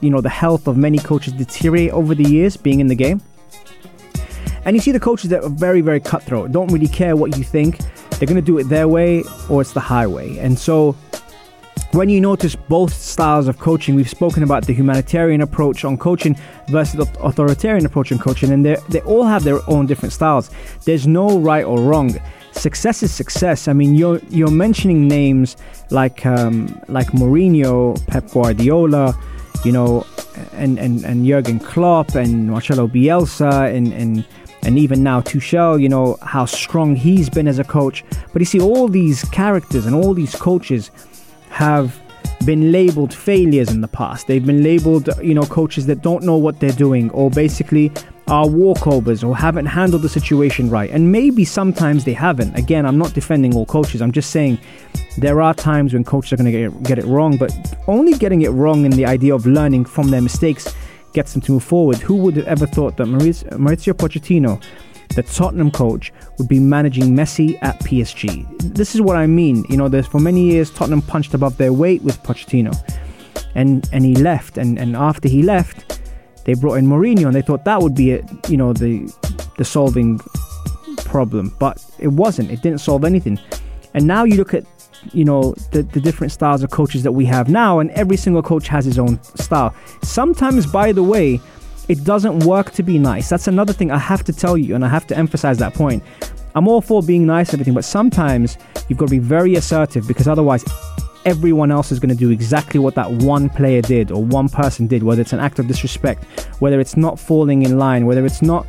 you 0.00 0.10
know, 0.10 0.20
the 0.20 0.28
health 0.28 0.68
of 0.68 0.76
many 0.76 0.98
coaches 0.98 1.32
deteriorate 1.32 1.90
over 1.92 2.14
the 2.14 2.24
years 2.24 2.56
being 2.56 2.80
in 2.80 2.86
the 2.86 2.94
game. 2.94 3.22
And 4.64 4.76
you 4.76 4.80
see 4.80 4.92
the 4.92 5.00
coaches 5.00 5.30
that 5.30 5.42
are 5.42 5.50
very, 5.50 5.80
very 5.80 6.00
cutthroat, 6.00 6.52
don't 6.52 6.72
really 6.72 6.88
care 6.88 7.16
what 7.16 7.36
you 7.36 7.44
think. 7.44 7.78
They're 8.10 8.28
going 8.28 8.36
to 8.36 8.42
do 8.42 8.58
it 8.58 8.64
their 8.64 8.88
way 8.88 9.22
or 9.50 9.60
it's 9.60 9.72
the 9.72 9.80
highway. 9.80 10.38
And 10.38 10.58
so 10.58 10.96
when 11.92 12.08
you 12.08 12.20
notice 12.20 12.56
both 12.56 12.92
styles 12.92 13.46
of 13.46 13.58
coaching, 13.58 13.94
we've 13.94 14.08
spoken 14.08 14.42
about 14.42 14.66
the 14.66 14.72
humanitarian 14.72 15.42
approach 15.42 15.84
on 15.84 15.96
coaching 15.96 16.36
versus 16.68 16.94
the 16.94 17.06
authoritarian 17.22 17.86
approach 17.86 18.10
on 18.10 18.18
coaching, 18.18 18.50
and 18.50 18.64
they 18.64 18.76
they 18.88 19.00
all 19.02 19.24
have 19.24 19.44
their 19.44 19.60
own 19.68 19.86
different 19.86 20.12
styles. 20.12 20.50
There's 20.84 21.06
no 21.06 21.38
right 21.38 21.64
or 21.64 21.80
wrong. 21.80 22.18
Success 22.54 23.02
is 23.02 23.12
success. 23.12 23.68
I 23.68 23.72
mean, 23.72 23.94
you're 23.94 24.20
you're 24.30 24.50
mentioning 24.50 25.08
names 25.08 25.56
like 25.90 26.24
um, 26.24 26.80
like 26.88 27.08
Mourinho, 27.08 28.04
Pep 28.06 28.30
Guardiola, 28.30 29.14
you 29.64 29.72
know, 29.72 30.06
and 30.52 30.78
and 30.78 31.04
and 31.04 31.26
Jurgen 31.26 31.58
Klopp 31.58 32.14
and 32.14 32.50
Marcelo 32.50 32.86
Bielsa 32.86 33.74
and 33.74 33.92
and 33.92 34.24
and 34.62 34.78
even 34.78 35.02
now 35.02 35.20
Tuchel, 35.20 35.80
you 35.80 35.88
know 35.88 36.16
how 36.22 36.46
strong 36.46 36.96
he's 36.96 37.28
been 37.28 37.48
as 37.48 37.58
a 37.58 37.64
coach. 37.64 38.04
But 38.32 38.40
you 38.40 38.46
see 38.46 38.60
all 38.60 38.88
these 38.88 39.24
characters 39.26 39.86
and 39.86 39.94
all 39.94 40.14
these 40.14 40.34
coaches 40.34 40.90
have 41.50 42.00
been 42.44 42.72
labeled 42.72 43.12
failures 43.12 43.70
in 43.70 43.80
the 43.80 43.88
past. 43.88 44.26
They've 44.26 44.44
been 44.44 44.62
labeled, 44.62 45.08
you 45.22 45.34
know, 45.34 45.44
coaches 45.44 45.86
that 45.86 46.02
don't 46.02 46.24
know 46.24 46.36
what 46.36 46.60
they're 46.60 46.72
doing 46.72 47.10
or 47.10 47.30
basically 47.30 47.92
are 48.26 48.46
walkovers 48.46 49.26
or 49.26 49.36
haven't 49.36 49.66
handled 49.66 50.02
the 50.02 50.08
situation 50.08 50.70
right. 50.70 50.90
And 50.90 51.12
maybe 51.12 51.44
sometimes 51.44 52.04
they 52.04 52.12
haven't. 52.14 52.56
Again, 52.58 52.86
I'm 52.86 52.98
not 52.98 53.12
defending 53.12 53.54
all 53.54 53.66
coaches. 53.66 54.00
I'm 54.00 54.12
just 54.12 54.30
saying 54.30 54.58
there 55.18 55.42
are 55.42 55.52
times 55.54 55.92
when 55.92 56.04
coaches 56.04 56.32
are 56.32 56.36
going 56.36 56.52
to 56.52 56.80
get, 56.82 56.98
it 56.98 57.04
wrong, 57.04 57.36
but 57.36 57.52
only 57.86 58.14
getting 58.14 58.42
it 58.42 58.50
wrong 58.50 58.84
in 58.84 58.92
the 58.92 59.04
idea 59.04 59.34
of 59.34 59.46
learning 59.46 59.84
from 59.84 60.10
their 60.10 60.22
mistakes 60.22 60.74
gets 61.12 61.32
them 61.32 61.42
to 61.42 61.52
move 61.52 61.64
forward. 61.64 61.98
Who 61.98 62.16
would 62.16 62.36
have 62.36 62.46
ever 62.46 62.66
thought 62.66 62.96
that 62.96 63.06
Mauricio 63.06 63.92
Pochettino 63.92 64.62
the 65.14 65.22
Tottenham 65.22 65.70
coach 65.70 66.12
would 66.38 66.48
be 66.48 66.58
managing 66.58 67.14
Messi 67.14 67.56
at 67.62 67.78
PSG. 67.80 68.74
This 68.74 68.94
is 68.94 69.00
what 69.00 69.16
I 69.16 69.26
mean. 69.26 69.64
You 69.68 69.76
know, 69.76 69.88
there's 69.88 70.06
for 70.06 70.18
many 70.18 70.42
years 70.42 70.70
Tottenham 70.70 71.02
punched 71.02 71.34
above 71.34 71.56
their 71.56 71.72
weight 71.72 72.02
with 72.02 72.20
Pochettino, 72.22 72.74
and 73.54 73.88
and 73.92 74.04
he 74.04 74.16
left, 74.16 74.58
and 74.58 74.78
and 74.78 74.96
after 74.96 75.28
he 75.28 75.42
left, 75.42 76.00
they 76.44 76.54
brought 76.54 76.74
in 76.74 76.86
Mourinho, 76.86 77.26
and 77.26 77.34
they 77.34 77.42
thought 77.42 77.64
that 77.64 77.80
would 77.82 77.94
be 77.94 78.12
it. 78.12 78.24
You 78.48 78.56
know, 78.56 78.72
the 78.72 79.12
the 79.56 79.64
solving 79.64 80.20
problem, 80.98 81.54
but 81.58 81.84
it 81.98 82.08
wasn't. 82.08 82.50
It 82.50 82.62
didn't 82.62 82.80
solve 82.80 83.04
anything. 83.04 83.38
And 83.94 84.06
now 84.06 84.24
you 84.24 84.36
look 84.36 84.54
at 84.54 84.64
you 85.12 85.24
know 85.24 85.54
the, 85.72 85.82
the 85.82 86.00
different 86.00 86.32
styles 86.32 86.62
of 86.62 86.70
coaches 86.70 87.02
that 87.02 87.12
we 87.12 87.26
have 87.26 87.50
now 87.50 87.78
and 87.78 87.90
every 87.90 88.16
single 88.16 88.42
coach 88.42 88.68
has 88.68 88.86
his 88.86 88.98
own 88.98 89.22
style 89.22 89.74
sometimes 90.02 90.64
by 90.64 90.92
the 90.92 91.02
way 91.02 91.38
it 91.88 92.04
doesn't 92.04 92.40
work 92.40 92.70
to 92.72 92.82
be 92.82 92.98
nice. 92.98 93.28
That's 93.28 93.48
another 93.48 93.72
thing 93.72 93.90
I 93.90 93.98
have 93.98 94.24
to 94.24 94.32
tell 94.32 94.56
you, 94.56 94.74
and 94.74 94.84
I 94.84 94.88
have 94.88 95.06
to 95.08 95.16
emphasize 95.16 95.58
that 95.58 95.74
point. 95.74 96.02
I'm 96.54 96.68
all 96.68 96.80
for 96.80 97.02
being 97.02 97.26
nice 97.26 97.48
and 97.48 97.56
everything, 97.56 97.74
but 97.74 97.84
sometimes 97.84 98.56
you've 98.88 98.98
got 98.98 99.06
to 99.06 99.10
be 99.10 99.18
very 99.18 99.56
assertive 99.56 100.06
because 100.06 100.28
otherwise, 100.28 100.64
everyone 101.24 101.70
else 101.70 101.90
is 101.90 101.98
going 101.98 102.10
to 102.10 102.14
do 102.14 102.30
exactly 102.30 102.78
what 102.78 102.94
that 102.94 103.10
one 103.10 103.48
player 103.48 103.80
did 103.80 104.10
or 104.10 104.22
one 104.24 104.48
person 104.48 104.86
did, 104.86 105.02
whether 105.02 105.20
it's 105.20 105.32
an 105.32 105.40
act 105.40 105.58
of 105.58 105.66
disrespect, 105.66 106.24
whether 106.60 106.80
it's 106.80 106.96
not 106.96 107.18
falling 107.18 107.62
in 107.62 107.78
line, 107.78 108.06
whether 108.06 108.24
it's 108.26 108.42
not 108.42 108.66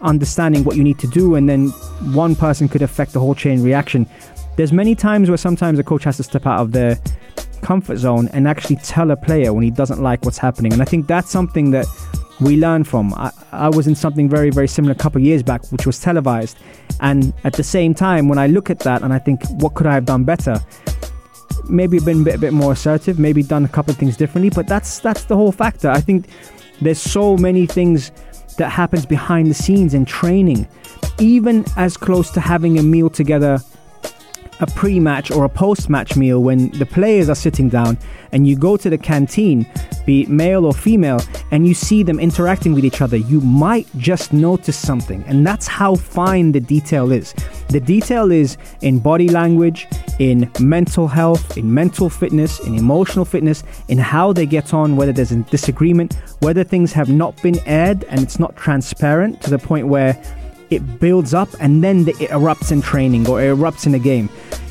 understanding 0.00 0.64
what 0.64 0.76
you 0.76 0.84
need 0.84 0.98
to 0.98 1.06
do, 1.08 1.34
and 1.34 1.48
then 1.48 1.68
one 2.14 2.34
person 2.34 2.68
could 2.68 2.82
affect 2.82 3.12
the 3.12 3.20
whole 3.20 3.34
chain 3.34 3.62
reaction. 3.62 4.06
There's 4.56 4.72
many 4.72 4.94
times 4.94 5.28
where 5.28 5.36
sometimes 5.36 5.78
a 5.78 5.84
coach 5.84 6.04
has 6.04 6.16
to 6.16 6.22
step 6.22 6.46
out 6.46 6.60
of 6.60 6.72
their 6.72 6.98
comfort 7.62 7.96
zone 7.96 8.28
and 8.28 8.48
actually 8.48 8.76
tell 8.76 9.10
a 9.10 9.16
player 9.16 9.52
when 9.52 9.62
he 9.62 9.70
doesn't 9.70 10.00
like 10.00 10.24
what's 10.24 10.38
happening. 10.38 10.72
And 10.72 10.82
I 10.82 10.84
think 10.84 11.06
that's 11.06 11.30
something 11.30 11.70
that 11.72 11.86
we 12.40 12.56
learn 12.56 12.84
from. 12.84 13.12
I, 13.14 13.32
I 13.52 13.68
was 13.68 13.86
in 13.86 13.94
something 13.94 14.28
very, 14.28 14.50
very 14.50 14.68
similar 14.68 14.92
a 14.92 14.96
couple 14.96 15.20
of 15.20 15.26
years 15.26 15.42
back, 15.42 15.64
which 15.72 15.86
was 15.86 16.00
televised. 16.00 16.56
And 17.00 17.32
at 17.44 17.54
the 17.54 17.64
same 17.64 17.94
time, 17.94 18.28
when 18.28 18.38
I 18.38 18.46
look 18.46 18.70
at 18.70 18.80
that 18.80 19.02
and 19.02 19.12
I 19.12 19.18
think, 19.18 19.42
what 19.50 19.74
could 19.74 19.86
I 19.86 19.94
have 19.94 20.04
done 20.04 20.24
better? 20.24 20.60
Maybe 21.68 21.98
been 21.98 22.22
a 22.22 22.24
bit, 22.24 22.34
a 22.36 22.38
bit 22.38 22.52
more 22.52 22.72
assertive, 22.72 23.18
maybe 23.18 23.42
done 23.42 23.64
a 23.64 23.68
couple 23.68 23.92
of 23.92 23.98
things 23.98 24.16
differently, 24.16 24.50
but 24.50 24.66
that's 24.66 25.00
that's 25.00 25.24
the 25.24 25.36
whole 25.36 25.52
factor. 25.52 25.90
I 25.90 26.00
think 26.00 26.26
there's 26.80 27.00
so 27.00 27.36
many 27.36 27.66
things 27.66 28.10
that 28.56 28.70
happens 28.70 29.06
behind 29.06 29.50
the 29.50 29.54
scenes 29.54 29.94
in 29.94 30.04
training, 30.04 30.66
even 31.18 31.64
as 31.76 31.96
close 31.96 32.30
to 32.30 32.40
having 32.40 32.78
a 32.78 32.82
meal 32.82 33.10
together 33.10 33.60
a 34.60 34.66
pre 34.66 34.98
match 35.00 35.30
or 35.30 35.44
a 35.44 35.48
post 35.48 35.88
match 35.88 36.16
meal 36.16 36.42
when 36.42 36.70
the 36.70 36.86
players 36.86 37.28
are 37.28 37.34
sitting 37.34 37.68
down 37.68 37.98
and 38.32 38.46
you 38.46 38.56
go 38.56 38.76
to 38.76 38.90
the 38.90 38.98
canteen, 38.98 39.66
be 40.04 40.22
it 40.22 40.28
male 40.28 40.64
or 40.64 40.72
female, 40.72 41.20
and 41.50 41.66
you 41.66 41.74
see 41.74 42.02
them 42.02 42.18
interacting 42.20 42.74
with 42.74 42.84
each 42.84 43.00
other, 43.00 43.16
you 43.16 43.40
might 43.40 43.86
just 43.96 44.32
notice 44.32 44.76
something. 44.76 45.22
And 45.26 45.46
that's 45.46 45.66
how 45.66 45.94
fine 45.94 46.52
the 46.52 46.60
detail 46.60 47.12
is. 47.12 47.34
The 47.68 47.80
detail 47.80 48.30
is 48.30 48.56
in 48.80 48.98
body 48.98 49.28
language, 49.28 49.86
in 50.18 50.50
mental 50.60 51.08
health, 51.08 51.56
in 51.56 51.72
mental 51.72 52.10
fitness, 52.10 52.60
in 52.60 52.74
emotional 52.74 53.24
fitness, 53.24 53.62
in 53.88 53.98
how 53.98 54.32
they 54.32 54.46
get 54.46 54.74
on, 54.74 54.96
whether 54.96 55.12
there's 55.12 55.32
a 55.32 55.36
disagreement, 55.44 56.14
whether 56.40 56.64
things 56.64 56.92
have 56.92 57.08
not 57.08 57.40
been 57.42 57.58
aired 57.66 58.04
and 58.04 58.20
it's 58.20 58.38
not 58.38 58.56
transparent 58.56 59.40
to 59.42 59.50
the 59.50 59.58
point 59.58 59.86
where 59.86 60.20
it 60.70 61.00
builds 61.00 61.34
up 61.34 61.48
and 61.60 61.82
then 61.82 62.08
it 62.08 62.30
erupts 62.30 62.72
in 62.72 62.82
training 62.82 63.28
or 63.28 63.40
it 63.42 63.46
erupts 63.46 63.86
in 63.86 63.94
a 63.94 63.98
game. 63.98 64.28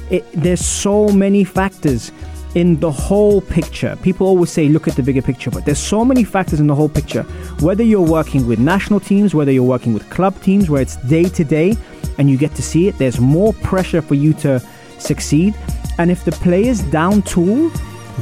It, 0.09 0.25
there's 0.33 0.65
so 0.65 1.09
many 1.09 1.43
factors 1.43 2.11
in 2.55 2.79
the 2.79 2.91
whole 2.91 3.41
picture. 3.41 3.95
People 4.01 4.25
always 4.25 4.51
say, 4.51 4.69
look 4.69 4.87
at 4.87 4.95
the 4.95 5.03
bigger 5.03 5.21
picture, 5.21 5.51
but 5.51 5.65
there's 5.65 5.79
so 5.79 6.03
many 6.05 6.23
factors 6.23 6.59
in 6.59 6.67
the 6.67 6.75
whole 6.75 6.89
picture. 6.89 7.23
Whether 7.59 7.83
you're 7.83 8.01
working 8.01 8.47
with 8.47 8.57
national 8.57 8.99
teams, 8.99 9.35
whether 9.35 9.51
you're 9.51 9.63
working 9.63 9.93
with 9.93 10.09
club 10.09 10.41
teams, 10.41 10.69
where 10.69 10.81
it's 10.81 10.95
day 11.07 11.25
to 11.25 11.43
day 11.43 11.75
and 12.17 12.29
you 12.29 12.37
get 12.37 12.55
to 12.55 12.63
see 12.63 12.87
it, 12.87 12.97
there's 12.97 13.19
more 13.19 13.53
pressure 13.53 14.01
for 14.01 14.15
you 14.15 14.33
to 14.35 14.59
succeed. 14.97 15.55
And 15.99 16.09
if 16.09 16.23
the 16.25 16.31
player's 16.31 16.81
down 16.83 17.21
tool, 17.23 17.71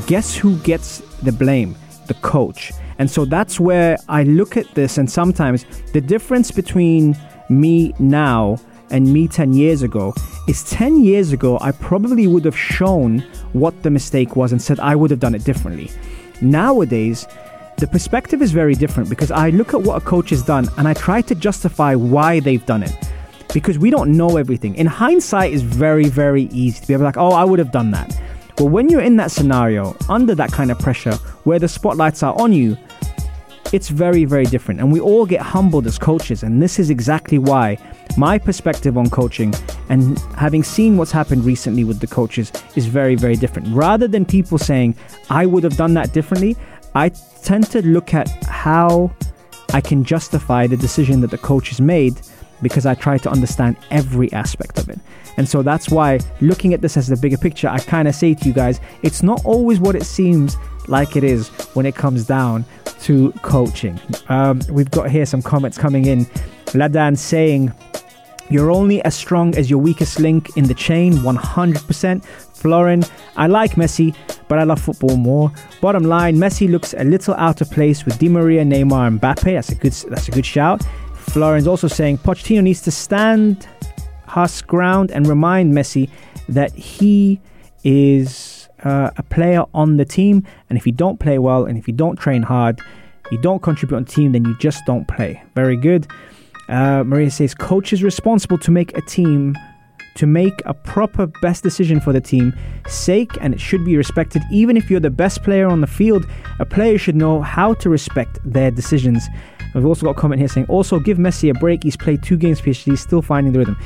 guess 0.07 0.35
who 0.35 0.57
gets 0.59 0.99
the 1.21 1.31
blame? 1.31 1.75
The 2.07 2.15
coach. 2.15 2.73
And 2.97 3.09
so 3.09 3.25
that's 3.25 3.59
where 3.59 3.97
I 4.07 4.23
look 4.23 4.57
at 4.57 4.73
this, 4.73 4.97
and 4.97 5.09
sometimes 5.09 5.65
the 5.91 6.01
difference 6.01 6.51
between 6.51 7.17
me 7.49 7.93
now 7.99 8.57
and 8.91 9.11
me 9.11 9.27
10 9.27 9.53
years 9.53 9.81
ago 9.81 10.13
is 10.47 10.63
10 10.69 11.03
years 11.03 11.31
ago, 11.31 11.57
I 11.61 11.71
probably 11.71 12.27
would 12.27 12.45
have 12.45 12.57
shown 12.57 13.19
what 13.53 13.81
the 13.83 13.89
mistake 13.89 14.35
was 14.35 14.51
and 14.51 14.61
said 14.61 14.79
I 14.79 14.95
would 14.95 15.11
have 15.11 15.19
done 15.19 15.35
it 15.35 15.43
differently. 15.43 15.91
Nowadays, 16.41 17.27
the 17.77 17.87
perspective 17.87 18.41
is 18.41 18.51
very 18.51 18.75
different 18.75 19.09
because 19.09 19.31
I 19.31 19.49
look 19.49 19.73
at 19.73 19.81
what 19.81 20.01
a 20.01 20.05
coach 20.05 20.29
has 20.29 20.43
done 20.43 20.67
and 20.77 20.87
I 20.87 20.93
try 20.93 21.21
to 21.23 21.35
justify 21.35 21.95
why 21.95 22.39
they've 22.39 22.65
done 22.65 22.83
it. 22.83 22.93
Because 23.53 23.79
we 23.79 23.89
don't 23.89 24.15
know 24.15 24.37
everything. 24.37 24.75
In 24.75 24.85
hindsight, 24.85 25.53
is 25.53 25.61
very, 25.61 26.05
very 26.05 26.43
easy 26.51 26.81
to 26.81 26.87
be 26.87 26.97
like, 26.97 27.17
oh, 27.17 27.31
I 27.31 27.43
would 27.43 27.59
have 27.59 27.71
done 27.71 27.91
that. 27.91 28.19
But 28.57 28.65
when 28.65 28.89
you're 28.89 29.01
in 29.01 29.17
that 29.17 29.31
scenario, 29.31 29.95
under 30.09 30.35
that 30.35 30.51
kind 30.51 30.71
of 30.71 30.79
pressure, 30.79 31.15
where 31.43 31.59
the 31.59 31.67
spotlights 31.67 32.23
are 32.23 32.39
on 32.39 32.53
you, 32.53 32.77
it's 33.75 33.89
very, 33.89 34.23
very 34.23 34.45
different. 34.45 34.79
And 34.79 34.91
we 34.91 34.99
all 34.99 35.25
get 35.25 35.41
humbled 35.41 35.85
as 35.85 35.97
coaches. 35.99 36.43
And 36.43 36.61
this 36.61 36.79
is 36.79 36.89
exactly 36.89 37.37
why 37.37 37.77
my 38.17 38.37
perspective 38.37 38.97
on 38.97 39.09
coaching 39.09 39.53
and 39.89 40.17
having 40.37 40.63
seen 40.63 40.95
what's 40.95 41.11
happened 41.11 41.43
recently 41.43 41.83
with 41.83 41.99
the 41.99 42.07
coaches 42.07 42.51
is 42.75 42.85
very, 42.85 43.15
very 43.15 43.35
different. 43.35 43.67
Rather 43.75 44.07
than 44.07 44.25
people 44.25 44.57
saying, 44.57 44.95
I 45.29 45.45
would 45.45 45.63
have 45.63 45.75
done 45.75 45.93
that 45.95 46.13
differently, 46.13 46.55
I 46.95 47.09
tend 47.09 47.69
to 47.71 47.85
look 47.85 48.13
at 48.13 48.29
how 48.45 49.13
I 49.73 49.81
can 49.81 50.05
justify 50.05 50.67
the 50.67 50.77
decision 50.77 51.19
that 51.21 51.31
the 51.31 51.37
coach 51.37 51.69
has 51.69 51.81
made 51.81 52.21
because 52.61 52.85
I 52.85 52.95
try 52.95 53.17
to 53.19 53.29
understand 53.29 53.77
every 53.91 54.31
aspect 54.33 54.77
of 54.77 54.89
it. 54.89 54.99
And 55.37 55.47
so 55.47 55.61
that's 55.61 55.89
why 55.89 56.19
looking 56.41 56.73
at 56.73 56.81
this 56.81 56.97
as 56.97 57.07
the 57.07 57.17
bigger 57.17 57.37
picture, 57.37 57.67
I 57.67 57.79
kind 57.79 58.07
of 58.07 58.15
say 58.15 58.33
to 58.33 58.47
you 58.47 58.53
guys, 58.53 58.79
it's 59.03 59.23
not 59.23 59.43
always 59.45 59.79
what 59.79 59.95
it 59.95 60.05
seems 60.05 60.55
like 60.87 61.15
it 61.15 61.23
is 61.23 61.49
when 61.73 61.85
it 61.85 61.95
comes 61.95 62.25
down 62.25 62.65
to 63.01 63.31
coaching. 63.41 63.99
Um, 64.29 64.61
we've 64.69 64.91
got 64.91 65.09
here 65.09 65.25
some 65.25 65.41
comments 65.41 65.77
coming 65.77 66.05
in. 66.05 66.25
Ladan 66.67 67.17
saying, 67.17 67.73
You're 68.49 68.71
only 68.71 69.01
as 69.03 69.15
strong 69.15 69.55
as 69.55 69.69
your 69.69 69.79
weakest 69.79 70.19
link 70.19 70.55
in 70.57 70.65
the 70.65 70.73
chain, 70.73 71.13
100%. 71.13 72.25
Florin, 72.55 73.03
I 73.35 73.45
like 73.47 73.71
Messi, 73.71 74.15
but 74.47 74.57
I 74.57 74.63
love 74.63 74.81
football 74.81 75.17
more. 75.17 75.51
Bottom 75.81 76.03
line, 76.03 76.37
Messi 76.37 76.69
looks 76.69 76.95
a 76.97 77.03
little 77.03 77.35
out 77.35 77.61
of 77.61 77.69
place 77.69 78.05
with 78.05 78.17
Di 78.17 78.27
Maria, 78.27 78.63
Neymar, 78.63 79.07
and 79.07 79.21
Mbappe. 79.21 79.53
That's 79.53 79.69
a 79.69 79.75
good, 79.75 79.93
that's 80.09 80.27
a 80.29 80.31
good 80.31 80.45
shout. 80.45 80.81
Florin's 81.29 81.67
also 81.67 81.87
saying 81.87 82.19
Pochettino 82.19 82.63
needs 82.63 82.81
to 82.81 82.91
stand 82.91 83.67
his 84.33 84.61
ground 84.61 85.11
and 85.11 85.27
remind 85.27 85.73
Messi 85.73 86.09
that 86.49 86.73
he 86.73 87.39
is 87.83 88.69
uh, 88.83 89.11
a 89.17 89.23
player 89.23 89.63
on 89.73 89.97
the 89.97 90.05
team. 90.05 90.43
And 90.69 90.77
if 90.77 90.85
you 90.85 90.91
don't 90.91 91.19
play 91.19 91.39
well 91.39 91.65
and 91.65 91.77
if 91.77 91.87
you 91.87 91.93
don't 91.93 92.15
train 92.15 92.43
hard, 92.43 92.81
you 93.31 93.37
don't 93.39 93.61
contribute 93.61 93.97
on 93.97 94.03
the 94.03 94.11
team, 94.11 94.31
then 94.31 94.45
you 94.45 94.57
just 94.57 94.85
don't 94.85 95.07
play. 95.07 95.41
Very 95.55 95.77
good. 95.77 96.07
Uh, 96.69 97.03
Maria 97.03 97.29
says, 97.29 97.53
coach 97.53 97.93
is 97.93 98.03
responsible 98.03 98.57
to 98.59 98.71
make 98.71 98.95
a 98.97 99.01
team 99.01 99.55
to 100.15 100.25
make 100.25 100.61
a 100.65 100.73
proper 100.73 101.27
best 101.41 101.61
decision 101.61 101.99
for 101.99 102.13
the 102.13 102.21
team 102.21 102.57
sake 102.87 103.31
and 103.41 103.53
it 103.53 103.59
should 103.59 103.83
be 103.83 103.97
respected 103.97 104.41
even 104.49 104.77
if 104.77 104.89
you're 104.89 105.01
the 105.01 105.09
best 105.09 105.43
player 105.43 105.67
on 105.67 105.81
the 105.81 105.87
field 105.87 106.25
a 106.59 106.65
player 106.65 106.97
should 106.97 107.17
know 107.17 107.41
how 107.41 107.73
to 107.73 107.89
respect 107.89 108.39
their 108.45 108.71
decisions 108.71 109.27
we've 109.75 109.85
also 109.85 110.05
got 110.05 110.11
a 110.11 110.19
comment 110.19 110.39
here 110.39 110.47
saying 110.47 110.65
also 110.67 110.99
give 110.99 111.17
messi 111.17 111.49
a 111.49 111.53
break. 111.53 111.83
He's 111.83 111.97
played 111.97 112.23
two 112.23 112.37
games 112.37 112.61
PSG 112.61 112.83
he's 112.83 113.01
still 113.01 113.21
finding 113.21 113.53
the 113.53 113.59
rhythm. 113.59 113.77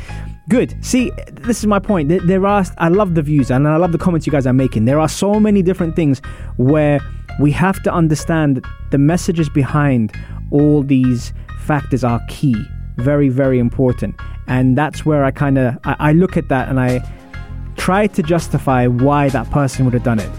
Good. 0.47 0.83
See 0.83 1.11
this 1.31 1.59
is 1.59 1.67
my 1.67 1.79
point. 1.79 2.09
There 2.09 2.45
are 2.45 2.65
i 2.77 2.87
love 2.87 3.15
the 3.15 3.21
views 3.21 3.51
and 3.51 3.67
i 3.67 3.75
love 3.77 3.91
the 3.91 3.97
comments 3.97 4.25
you 4.25 4.31
guys 4.31 4.47
are 4.47 4.53
making. 4.53 4.85
There 4.85 4.99
are 4.99 5.09
so 5.09 5.39
many 5.39 5.61
different 5.61 5.95
things 5.95 6.21
where 6.57 6.99
we 7.39 7.51
have 7.51 7.81
to 7.83 7.93
understand 7.93 8.65
the 8.91 8.97
messages 8.97 9.49
behind 9.49 10.13
all 10.51 10.83
these 10.83 11.33
factors 11.59 12.03
are 12.03 12.21
key 12.29 12.55
very 12.97 13.29
very 13.29 13.59
important. 13.59 14.15
And 14.47 14.77
that's 14.77 15.05
where 15.05 15.23
I 15.23 15.31
kind 15.31 15.57
of 15.57 15.77
I, 15.83 15.95
I 15.99 16.11
look 16.13 16.37
at 16.37 16.49
that 16.49 16.69
and 16.69 16.79
I 16.79 17.03
try 17.77 18.07
to 18.07 18.21
justify 18.21 18.87
why 18.87 19.29
that 19.29 19.49
person 19.51 19.85
would 19.85 19.93
have 19.93 20.03
done 20.03 20.19
it. 20.19 20.29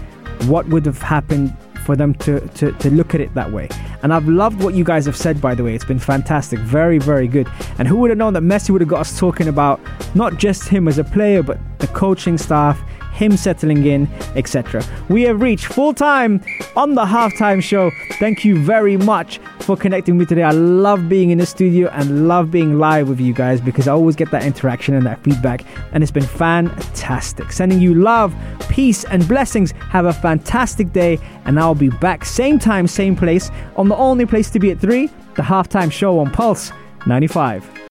What 0.45 0.67
would 0.69 0.85
have 0.85 1.01
happened 1.01 1.55
for 1.81 1.95
them 1.95 2.13
to, 2.15 2.39
to, 2.49 2.71
to 2.71 2.89
look 2.91 3.13
at 3.13 3.21
it 3.21 3.33
that 3.33 3.51
way. 3.51 3.67
And 4.03 4.13
I've 4.13 4.27
loved 4.27 4.63
what 4.63 4.73
you 4.73 4.83
guys 4.83 5.05
have 5.05 5.15
said, 5.15 5.39
by 5.39 5.55
the 5.55 5.63
way. 5.63 5.75
It's 5.75 5.85
been 5.85 5.99
fantastic. 5.99 6.59
Very, 6.59 6.97
very 6.97 7.27
good. 7.27 7.47
And 7.77 7.87
who 7.87 7.97
would 7.97 8.09
have 8.09 8.17
known 8.17 8.33
that 8.33 8.43
Messi 8.43 8.71
would 8.71 8.81
have 8.81 8.89
got 8.89 9.01
us 9.01 9.19
talking 9.19 9.47
about 9.47 9.79
not 10.15 10.37
just 10.37 10.67
him 10.67 10.87
as 10.87 10.97
a 10.97 11.03
player, 11.03 11.43
but 11.43 11.59
the 11.79 11.87
coaching 11.87 12.37
staff, 12.37 12.81
him 13.11 13.37
settling 13.37 13.85
in, 13.85 14.07
etc. 14.35 14.83
We 15.09 15.23
have 15.23 15.41
reached 15.41 15.65
full 15.65 15.93
time 15.93 16.43
on 16.75 16.95
the 16.95 17.05
halftime 17.05 17.61
show. 17.61 17.91
Thank 18.13 18.43
you 18.45 18.57
very 18.57 18.97
much 18.97 19.39
for 19.59 19.75
connecting 19.75 20.17
with 20.17 20.27
me 20.27 20.35
today. 20.35 20.43
I 20.43 20.51
love 20.51 21.07
being 21.07 21.29
in 21.29 21.37
the 21.37 21.45
studio 21.45 21.89
and 21.89 22.27
love 22.27 22.51
being 22.51 22.79
live 22.79 23.09
with 23.09 23.19
you 23.19 23.33
guys 23.33 23.61
because 23.61 23.87
I 23.87 23.93
always 23.93 24.15
get 24.15 24.31
that 24.31 24.43
interaction 24.43 24.95
and 24.95 25.05
that 25.05 25.23
feedback, 25.23 25.65
and 25.91 26.03
it's 26.03 26.11
been 26.11 26.23
fantastic. 26.23 27.51
Sending 27.51 27.79
you 27.79 27.93
love, 27.93 28.35
peace, 28.69 29.03
and 29.05 29.27
blessings. 29.27 29.71
Have 29.89 30.05
a 30.05 30.13
fantastic 30.13 30.91
day, 30.91 31.19
and 31.45 31.59
I'll 31.59 31.75
be 31.75 31.89
back 31.89 32.25
same 32.25 32.59
time, 32.59 32.87
same 32.87 33.15
place 33.15 33.51
on 33.75 33.89
the 33.89 33.95
only 33.95 34.25
place 34.25 34.49
to 34.51 34.59
be 34.59 34.71
at 34.71 34.79
3, 34.79 35.07
the 35.35 35.41
halftime 35.41 35.91
show 35.91 36.19
on 36.19 36.31
Pulse 36.31 36.71
95. 37.05 37.90